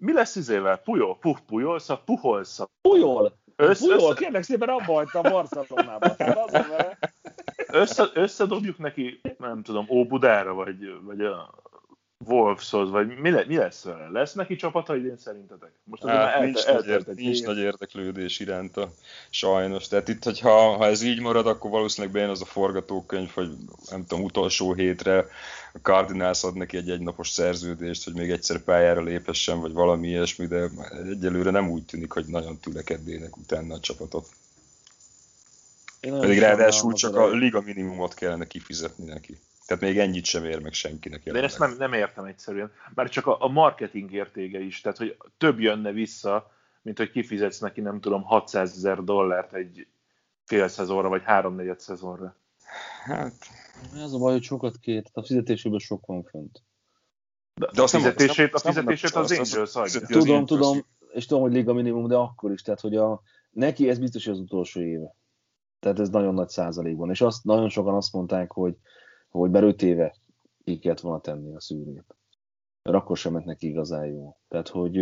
[0.00, 0.76] mi lesz izével?
[0.76, 1.16] Pujol?
[1.18, 1.90] Puh, pujolsz?
[2.04, 2.60] Puholsz?
[2.82, 3.38] Pujol!
[3.56, 4.14] Össze, Pujol, össze...
[4.14, 6.16] kérlek szépen abba hagyta a Barcelonába.
[7.72, 11.54] Össze, összedobjuk neki, nem tudom, Óbudára, vagy, vagy a
[12.24, 14.08] Wolveshoz, vagy mi, le, mi lesz vele?
[14.08, 15.70] Lesz neki csapata idén szerintetek?
[15.84, 18.92] Most hát, el, nincs, el, nagy, ér, nincs nagy érdeklődés iránta,
[19.30, 19.88] sajnos.
[19.88, 23.50] Tehát itt, hogyha ha ez így marad, akkor valószínűleg bejön az a forgatókönyv, hogy
[23.90, 25.18] nem tudom, utolsó hétre
[25.72, 30.46] a Cardinals ad neki egy egynapos szerződést, hogy még egyszer pályára léphessen, vagy valami ilyesmi,
[30.46, 30.68] de
[31.10, 34.28] egyelőre nem úgy tűnik, hogy nagyon tülekednének utána a csapatot.
[36.00, 39.38] Pedig ráadásul csak a liga minimumot kellene kifizetni neki.
[39.70, 41.22] Tehát még ennyit sem ér meg senkinek.
[41.22, 42.72] De én ezt nem, nem értem egyszerűen.
[42.94, 46.50] Már csak a, a marketing értéke is, tehát hogy több jönne vissza,
[46.82, 49.86] mint hogy kifizetsz neki, nem tudom, 600 ezer dollárt egy
[50.44, 52.36] fél szezonra, vagy háromnegyed szezonra.
[53.04, 53.32] Hát...
[53.94, 56.62] Ez a baj, hogy sokat kér, a fizetésében sok van fönt.
[57.54, 60.00] De, de a fizetését, a fizetését az Angels adja.
[60.06, 63.98] Tudom, tudom, és tudom, hogy liga minimum, de akkor is, tehát hogy a, neki ez
[63.98, 65.14] biztos az utolsó éve.
[65.80, 67.10] Tehát ez nagyon nagy százalékban.
[67.10, 68.76] És azt, nagyon sokan azt mondták, hogy
[69.30, 70.14] hogy bár öt éve
[70.64, 72.16] ki kellett volna tenni a szűrét.
[72.82, 74.36] Mert akkor sem ment neki igazán jó.
[74.48, 74.96] Tehát, hogy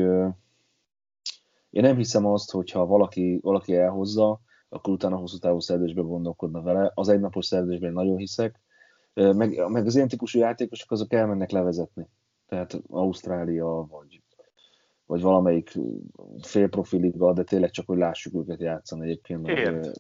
[1.71, 6.93] én nem hiszem azt, hogyha valaki, valaki elhozza, akkor utána hosszú távú szerződésbe gondolkodna vele.
[6.95, 8.61] Az egynapos szerződésben nagyon hiszek.
[9.15, 12.09] Meg, meg az ilyen típusú játékosok azok elmennek levezetni.
[12.47, 14.23] Tehát Ausztrália, vagy,
[15.07, 15.79] vagy valamelyik
[16.41, 19.45] félprofiliga, de tényleg csak, hogy lássuk őket játszani egyébként.
[19.45, 19.93] Térd.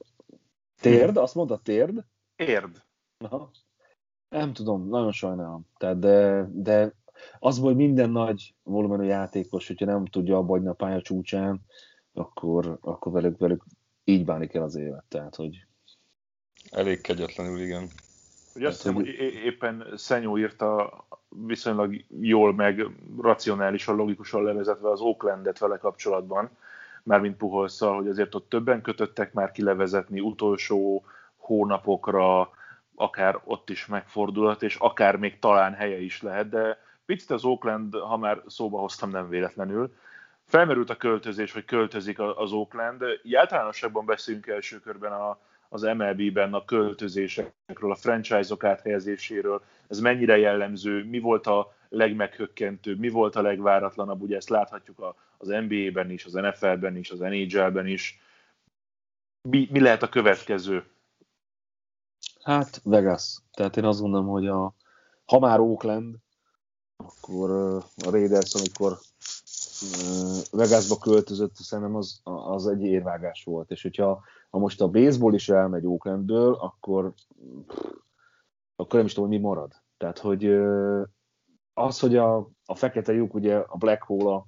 [0.80, 1.16] Térd?
[1.16, 2.04] Azt mondta térd?
[2.36, 2.82] Érd.
[3.18, 3.50] Aha.
[4.28, 5.66] Nem tudom, nagyon sajnálom.
[5.78, 6.92] Tehát de, de
[7.38, 11.60] az, hogy minden nagy volumenű játékos, hogyha nem tudja abba a pálya csúcsán,
[12.12, 13.64] akkor, akkor velük, velük
[14.04, 15.04] így bánik el az élet.
[15.08, 15.64] Tehát, hogy...
[16.70, 17.88] Elég kegyetlenül, igen.
[18.52, 19.06] Hogy azt hiszem, hogy
[19.44, 20.92] éppen Szenyó írta
[21.28, 22.86] viszonylag jól meg
[23.20, 26.50] racionálisan, logikusan levezetve az Oaklandet vele kapcsolatban,
[27.02, 31.04] mármint Puholszal, hogy azért ott többen kötöttek már kilevezetni utolsó
[31.36, 32.50] hónapokra,
[32.98, 37.94] akár ott is megfordulhat, és akár még talán helye is lehet, de picit az Oakland,
[37.94, 39.94] ha már szóba hoztam nem véletlenül,
[40.44, 43.04] felmerült a költözés, hogy költözik az Oakland.
[43.32, 45.38] Általánosságban beszélünk első körben a,
[45.68, 53.08] az MLB-ben a költözésekről, a franchise-ok áthelyezéséről, ez mennyire jellemző, mi volt a legmeghökkentőbb, mi
[53.08, 58.20] volt a legváratlanabb, ugye ezt láthatjuk az NBA-ben is, az NFL-ben is, az NHL-ben is.
[59.48, 60.84] Mi, mi lehet a következő?
[62.48, 63.42] Hát Vegas.
[63.52, 64.74] Tehát én azt gondolom, hogy a,
[65.24, 66.16] ha már Oakland,
[66.96, 67.50] akkor
[67.96, 68.98] a Raiders, amikor
[70.50, 73.70] Vegasba költözött, szerintem az, az egy érvágás volt.
[73.70, 77.12] És hogyha ha most a baseball is elmegy Oaklandből, akkor,
[78.76, 79.72] akkor nem is tudom, hogy mi marad.
[79.96, 80.44] Tehát, hogy
[81.74, 84.44] az, hogy a, a fekete lyuk, ugye a Black Hole,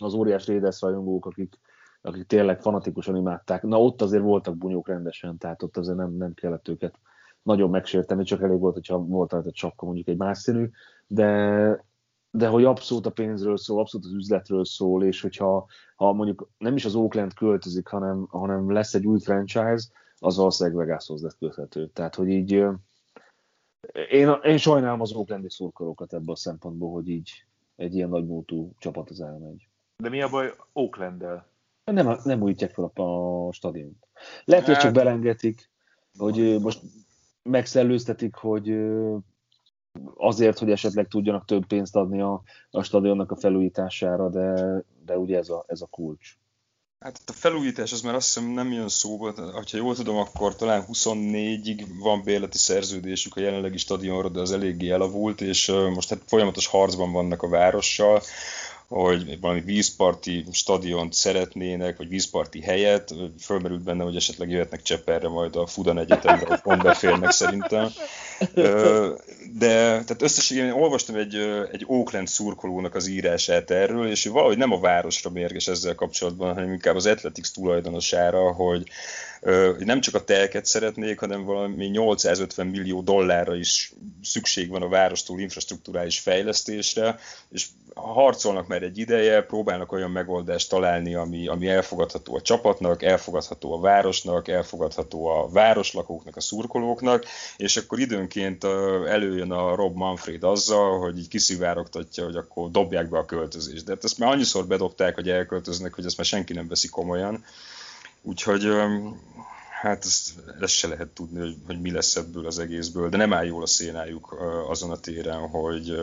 [0.00, 1.58] az óriás Raiders rajongók, akik
[2.06, 3.62] akik tényleg fanatikusan imádták.
[3.62, 6.98] Na ott azért voltak bunyók rendesen, tehát ott azért nem, nem kellett őket
[7.42, 10.70] nagyon megsérteni, csak elég volt, hogyha volt rajta csapka mondjuk egy más színű,
[11.06, 11.84] de,
[12.30, 16.76] de hogy abszolút a pénzről szól, abszolút az üzletről szól, és hogyha ha mondjuk nem
[16.76, 19.88] is az Oakland költözik, hanem, hanem lesz egy új franchise,
[20.18, 21.86] az valószínűleg Vegashoz lesz köthető.
[21.86, 22.50] Tehát, hogy így
[24.10, 27.44] én, én sajnálom az Oaklandi szurkolókat ebből a szempontból, hogy így
[27.76, 29.68] egy ilyen nagymúltú csapat az elmegy.
[29.96, 31.46] De mi a baj Oakland-del?
[31.92, 34.08] Nem, nem újítják fel a, a stadiont.
[34.44, 35.70] Lehet, hogy csak hát- belengetik,
[36.18, 36.80] hogy most
[37.42, 38.76] megszellőztetik, hogy
[40.16, 44.54] azért, hogy esetleg tudjanak több pénzt adni a, a stadionnak a felújítására, de,
[45.04, 46.36] de ugye ez a, ez a kulcs.
[46.98, 50.84] Hát a felújítás az már azt hiszem nem jön szóba, ha jól tudom, akkor talán
[50.92, 56.66] 24-ig van bérleti szerződésük a jelenlegi stadionra, de az eléggé elavult, és most hát folyamatos
[56.66, 58.22] harcban vannak a várossal
[58.88, 63.14] hogy valami vízparti stadiont szeretnének, vagy vízparti helyet.
[63.40, 67.88] Fölmerült benne, hogy esetleg jöhetnek Cseperre majd a Fudan Egyetemre, hogy pont beférnek szerintem.
[69.58, 71.34] De tehát összességében olvastam egy,
[71.72, 76.54] egy Oakland szurkolónak az írását erről, és ő valahogy nem a városra mérges ezzel kapcsolatban,
[76.54, 78.90] hanem inkább az Athletics tulajdonosára, hogy
[79.78, 85.40] nem csak a telket szeretnék, hanem valami 850 millió dollárra is szükség van a várostól
[85.40, 87.18] infrastruktúrális fejlesztésre,
[87.50, 93.72] és harcolnak már egy ideje, próbálnak olyan megoldást találni, ami, ami elfogadható a csapatnak, elfogadható
[93.72, 97.24] a városnak, elfogadható a városlakóknak, a szurkolóknak,
[97.56, 97.98] és akkor
[98.34, 98.64] időnként
[99.08, 103.84] előjön a Rob Manfred azzal, hogy így kiszivárogtatja, hogy akkor dobják be a költözést.
[103.84, 107.44] De hát ezt már annyiszor bedobták, hogy elköltöznek, hogy ezt már senki nem veszi komolyan.
[108.22, 108.68] Úgyhogy
[109.80, 113.32] hát ezt, ezt se lehet tudni, hogy, hogy mi lesz ebből az egészből, de nem
[113.32, 114.36] áll jól a szénájuk
[114.68, 115.96] azon a téren, hogy,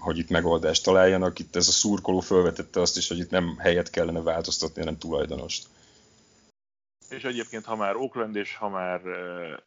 [0.00, 1.38] hogy itt megoldást találjanak.
[1.38, 5.66] Itt ez a szurkoló felvetette azt is, hogy itt nem helyet kellene változtatni, hanem tulajdonost.
[7.12, 9.00] És egyébként, ha már Oakland és ha már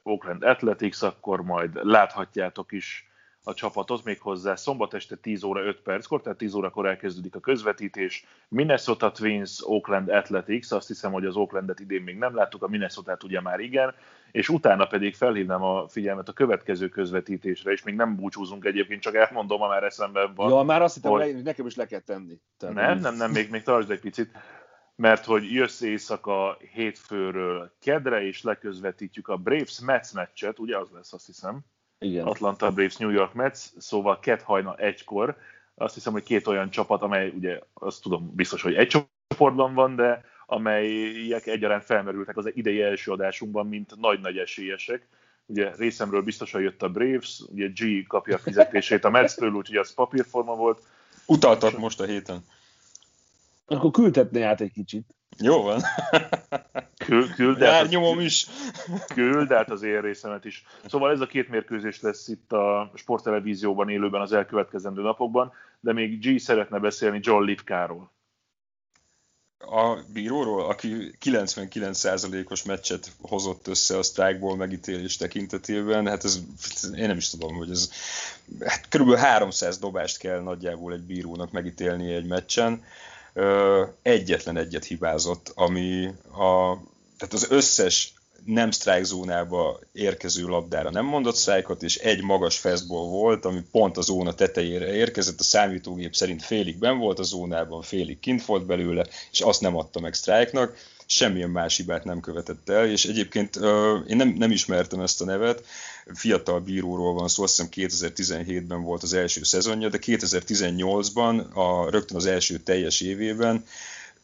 [0.04, 3.10] Oakland Athletics, akkor majd láthatjátok is
[3.48, 7.40] a csapatot, még hozzá szombat este 10 óra 5 perckor, tehát 10 órakor elkezdődik a
[7.40, 8.26] közvetítés.
[8.48, 13.18] Minnesota Twins, Oakland Athletics, azt hiszem, hogy az Oaklandet idén még nem láttuk, a Minnesota
[13.24, 13.94] ugye már igen,
[14.32, 19.16] és utána pedig felhívnám a figyelmet a következő közvetítésre, és még nem búcsúzunk egyébként, csak
[19.16, 20.50] elmondom, ha már eszembe van.
[20.50, 22.40] Ja, már azt hittem, hogy nekem is le kell tenni.
[22.58, 24.30] Tehát nem, nem, nem, még, még tartsd egy picit
[24.96, 31.26] mert hogy jössz éjszaka hétfőről kedre, és leközvetítjük a Braves-Mets meccset, ugye az lesz, azt
[31.26, 31.60] hiszem.
[32.00, 32.26] Igen.
[32.26, 35.38] Atlanta Braves, New York Mets, szóval két hajna egykor.
[35.76, 39.96] Azt hiszem, hogy két olyan csapat, amely ugye azt tudom biztos, hogy egy csoportban van,
[39.96, 45.08] de amelyek egyaránt felmerültek az idei első adásunkban, mint nagy-nagy esélyesek.
[45.46, 49.94] Ugye részemről biztosan jött a Braves, ugye G kapja a fizetését a Mets-től, úgyhogy az
[49.94, 50.82] papírforma volt.
[51.26, 52.46] Utaltak most a héten.
[53.66, 55.16] Akkor küldhetné át egy kicsit.
[55.38, 55.82] Jó van.
[57.06, 58.48] Küld, küld át, nyomom is.
[59.14, 60.64] Küld át az én részemet is.
[60.86, 66.20] Szóval ez a két mérkőzés lesz itt a sporttelevízióban élőben az elkövetkezendő napokban, de még
[66.20, 68.14] G szeretne beszélni John Litkáról.
[69.58, 76.40] A bíróról, aki 99%-os meccset hozott össze a strikeból megítélés tekintetében, hát ez,
[76.96, 77.92] én nem is tudom, hogy ez
[78.60, 82.84] hát körülbelül 300 dobást kell nagyjából egy bírónak megítélni egy meccsen
[84.02, 86.78] egyetlen egyet hibázott, ami a,
[87.18, 88.14] tehát az összes
[88.46, 93.98] nem strike zónába érkező labdára nem mondott strike és egy magas fastball volt, ami pont
[93.98, 98.66] a zóna tetejére érkezett, a számítógép szerint félig ben volt a zónában, félig kint volt
[98.66, 103.56] belőle, és azt nem adta meg strike-nak, semmilyen más hibát nem követett el, és egyébként
[104.08, 105.66] én nem, nem ismertem ezt a nevet,
[106.14, 112.18] fiatal bíróról van szó, azt hiszem 2017-ben volt az első szezonja, de 2018-ban, a, rögtön
[112.18, 113.64] az első teljes évében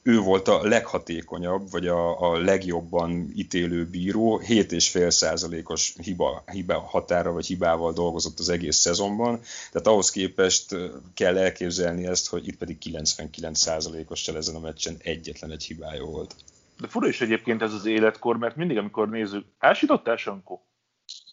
[0.04, 7.32] ő volt a leghatékonyabb, vagy a, a legjobban ítélő bíró, 7,5 százalékos hiba, hiba határa,
[7.32, 9.40] vagy hibával dolgozott az egész szezonban,
[9.72, 10.76] tehát ahhoz képest
[11.14, 16.36] kell elképzelni ezt, hogy itt pedig 99 százalékos ezen a meccsen egyetlen egy hibája volt.
[16.80, 20.66] De fura is egyébként ez az életkor, mert mindig, amikor nézzük, ásítottál, Sankó?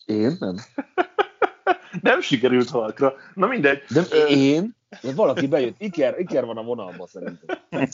[0.09, 0.57] Én nem.
[2.03, 3.15] nem sikerült halkra.
[3.35, 3.83] Na mindegy.
[3.89, 4.77] De én?
[5.03, 5.75] De valaki bejött.
[5.79, 7.59] Iker, Iker van a vonalban szerintem.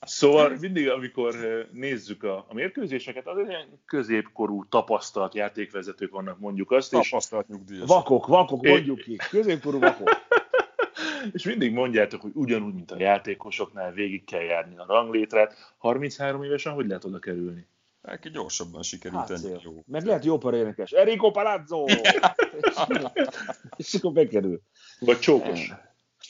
[0.00, 1.34] Szóval mindig, amikor
[1.72, 6.90] nézzük a, a mérkőzéseket, az ilyen középkorú tapasztalt játékvezetők vannak, mondjuk azt.
[6.90, 7.86] Tapasztalt nyugdíjas.
[7.86, 9.16] Vakok, vakok, mondjuk ki.
[9.30, 10.08] Középkorú vakok.
[11.32, 15.74] és mindig mondjátok, hogy ugyanúgy, mint a játékosoknál végig kell járni a ranglétrát.
[15.78, 17.66] 33 évesen hogy lehet oda kerülni?
[18.06, 19.82] Neki gyorsabban sikerült hát, ennyi jó.
[19.86, 20.90] Meg lehet jó énekes.
[20.90, 21.84] Enrico Palazzo!
[23.76, 24.60] és akkor bekerül.
[25.00, 25.72] Vagy csókos.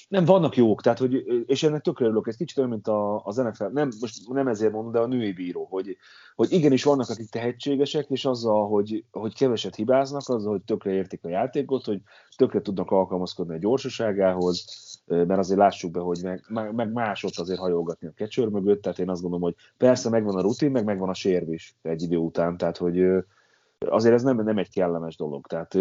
[0.09, 3.37] Nem, vannak jók, tehát, hogy, és ennek tökre örülök, ez kicsit olyan, mint a, az
[3.37, 5.97] NFL, nem, most nem ezért mondom, de a női bíró, hogy,
[6.35, 11.25] hogy igenis vannak, akik tehetségesek, és azzal, hogy, hogy keveset hibáznak, azzal, hogy tökre értik
[11.25, 12.01] a játékot, hogy
[12.37, 14.65] tökre tudnak alkalmazkodni a gyorsaságához,
[15.07, 19.11] mert azért lássuk be, hogy meg, meg másot azért hajogatni a kecsőr mögött, tehát én
[19.11, 22.57] azt gondolom, hogy persze megvan a rutin, meg megvan a sérv is egy idő után,
[22.57, 23.01] tehát hogy
[23.79, 25.79] azért ez nem, nem egy kellemes dolog, tehát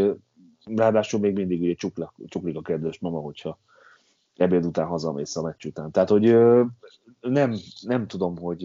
[0.65, 3.59] ráadásul még mindig ugye csuklik, csuklik a kedves mama, hogyha
[4.37, 5.91] ebéd után hazamész a meccs után.
[5.91, 6.37] Tehát, hogy
[7.21, 8.63] nem, nem tudom, hogy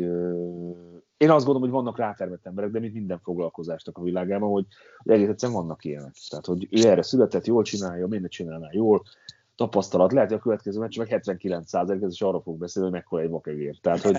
[1.17, 5.15] én azt gondolom, hogy vannak rátermett emberek, de mint minden foglalkozásnak a világában, hogy, hogy
[5.15, 6.15] egész egyszerűen vannak ilyenek.
[6.29, 9.03] Tehát, hogy ő erre született, jól csinálja, mindent csinálná jól,
[9.61, 12.99] tapasztalat, lehet, hogy a következő meccs meg 79 százalék, ez is arra fog beszélni, hogy
[12.99, 13.79] mekkora egy vakegér.
[13.81, 14.17] Tehát, hogy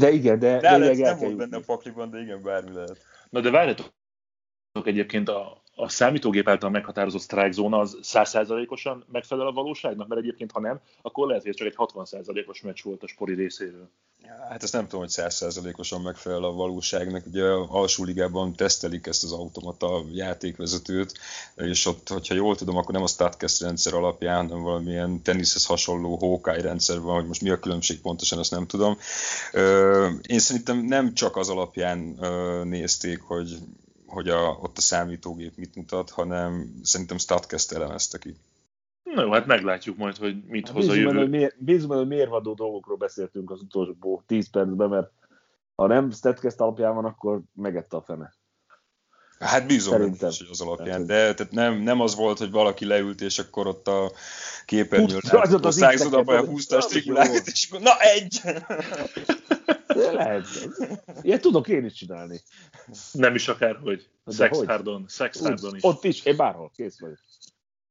[0.00, 0.60] de igen, de...
[0.60, 2.98] De, de nem volt benne a pakliban, de igen, bármi lehet.
[3.30, 3.92] Na de várjatok
[4.84, 10.08] egyébként a, a számítógép által meghatározott strike zóna az 100%-osan megfelel a valóságnak?
[10.08, 13.34] Mert egyébként, ha nem, akkor lehet, hogy ez csak egy 60%-os meccs volt a spori
[13.34, 13.90] részéről.
[14.48, 17.26] Hát ezt nem tudom, hogy 100%-osan megfelel a valóságnak.
[17.26, 21.18] Ugye alsó ligában tesztelik ezt az automata játékvezetőt,
[21.54, 26.16] és ott, hogyha jól tudom, akkor nem a StatCast rendszer alapján, hanem valamilyen teniszhez hasonló
[26.16, 28.98] Hawkeye rendszer van, hogy most mi a különbség pontosan, azt nem tudom.
[30.22, 31.98] Én szerintem nem csak az alapján
[32.64, 33.58] nézték, hogy
[34.06, 38.36] hogy a, ott a számítógép mit mutat, hanem szerintem StatCast elemezte ki.
[39.16, 41.54] Na jó, hát meglátjuk majd, hogy mit hoz a jövő.
[41.58, 45.10] Bízom, hogy mérvadó dolgokról beszéltünk az utolsó 10 percben, mert
[45.74, 48.34] ha nem StatCast alapján van, akkor megette a fene.
[49.38, 50.28] Hát bízom Szerintem.
[50.28, 53.66] is, hogy az alapján, de tehát nem, nem az volt, hogy valaki leült, és akkor
[53.66, 54.12] ott a
[54.64, 55.20] képernyőn
[55.62, 58.40] osztályzodabban húzta a strikulákat, és akkor na egy!
[59.86, 60.46] Lehet.
[61.22, 62.40] Ilyet tudok én is csinálni.
[63.12, 64.08] Nem is akárhogy.
[64.26, 65.04] Sexhardon.
[65.08, 65.84] Sexhardon is.
[65.84, 67.18] Ott is, én bárhol, kész vagyok.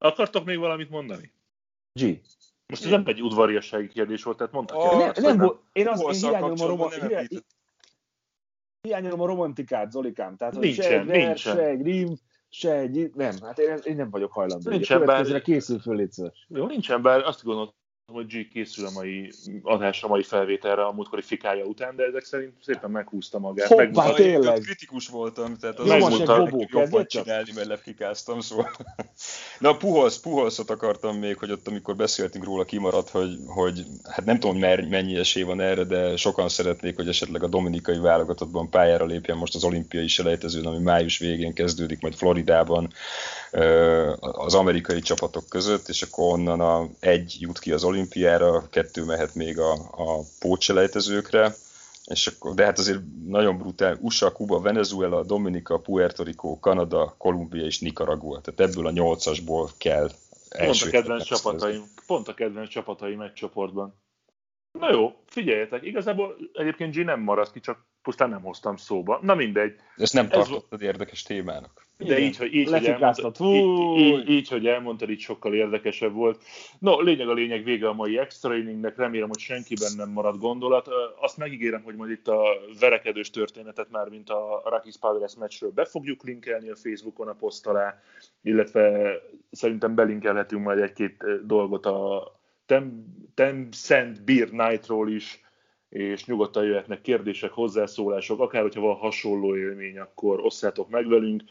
[0.06, 1.32] Akartok még valamit mondani?
[2.00, 2.20] G.
[2.68, 6.02] Most ez nem egy udvariassági kérdés volt, tehát mondtak oh, nem, nem, nem, én azt
[6.02, 6.90] én hiányolom a, roma,
[8.82, 10.36] hiányolom a romantikát, Zolikám.
[10.36, 11.26] Tehát, nincsen, se egy nincsen.
[11.28, 12.16] Vers, se egy rim,
[12.50, 13.12] se egy...
[13.14, 14.70] Nem, hát én, én nem vagyok hajlandó.
[14.70, 15.42] Nincsen, bár...
[15.42, 16.08] készül föl,
[16.48, 17.74] Jó, nincsen, bár azt gondolom,
[18.12, 19.32] hogy G készül a mai
[19.62, 23.68] adásra, a mai felvételre a múltkori fikája után, de ezek szerint szépen meghúzta magát.
[23.68, 24.60] Hoppá, Megmutat, tényleg.
[24.60, 28.72] Kritikus voltam, tehát az megmutat, hogy jobban csinálni, mert lefikáztam, szóval.
[29.60, 34.40] Na, Puholsz, Puholszot akartam még, hogy ott, amikor beszéltünk róla, kimaradt, hogy, hogy hát nem
[34.40, 34.58] tudom,
[34.90, 39.56] mennyi esély van erre, de sokan szeretnék, hogy esetleg a dominikai válogatottban pályára lépjen most
[39.56, 42.94] az olimpiai selejtezőn, ami május végén kezdődik, majd Floridában
[44.20, 49.36] az amerikai csapatok között, és akkor onnan a, egy jut ki az olimpiára, kettő mehet
[49.36, 51.56] még a, a pótselejtezőkre,
[52.06, 57.66] és akkor, de hát azért nagyon brutál, USA, Kuba, Venezuela, Dominika, Puerto Rico, Kanada, Kolumbia
[57.66, 58.42] és Nicaragua.
[58.42, 60.10] Tehát ebből a nyolcasból kell
[60.58, 63.96] Pont a kedvenc csapataim, pont a kedvenc csapataim egy csoportban.
[64.80, 69.20] Na jó, figyeljetek, igazából egyébként G nem maradt ki, csak pusztán nem hoztam szóba.
[69.22, 69.76] Na mindegy.
[69.96, 70.88] Ezt nem tartottad Ez...
[70.88, 71.86] érdekes témának.
[71.98, 76.44] De így, hogy, így, hogy elmondtad, így, így, így, hogy elmondtad, így sokkal érdekesebb volt.
[76.80, 80.90] No, lényeg a lényeg, vége a mai extra inningnek, remélem, hogy senkiben nem marad gondolat.
[81.20, 82.44] Azt megígérem, hogy majd itt a
[82.80, 87.68] verekedős történetet már, mint a Rakis Padres meccsről be fogjuk linkelni a Facebookon a poszt
[87.68, 88.02] alá,
[88.42, 89.14] illetve
[89.52, 92.32] szerintem belinkelhetünk majd egy-két dolgot a
[93.36, 95.45] Tem, Szent Beer Nightról is,
[95.96, 101.44] és nyugodtan jöhetnek kérdések, hozzászólások, akár hogyha van hasonló élmény, akkor osszátok meg velünk.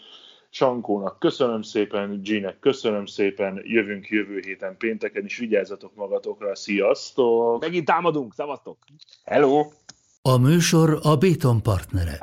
[0.50, 7.60] Sankónak köszönöm szépen, G-nek köszönöm szépen, jövünk jövő héten pénteken, és vigyázzatok magatokra, sziasztok!
[7.60, 8.78] Megint támadunk, szavaztok!
[9.24, 9.68] Hello!
[10.22, 12.18] A műsor a Béton partnere.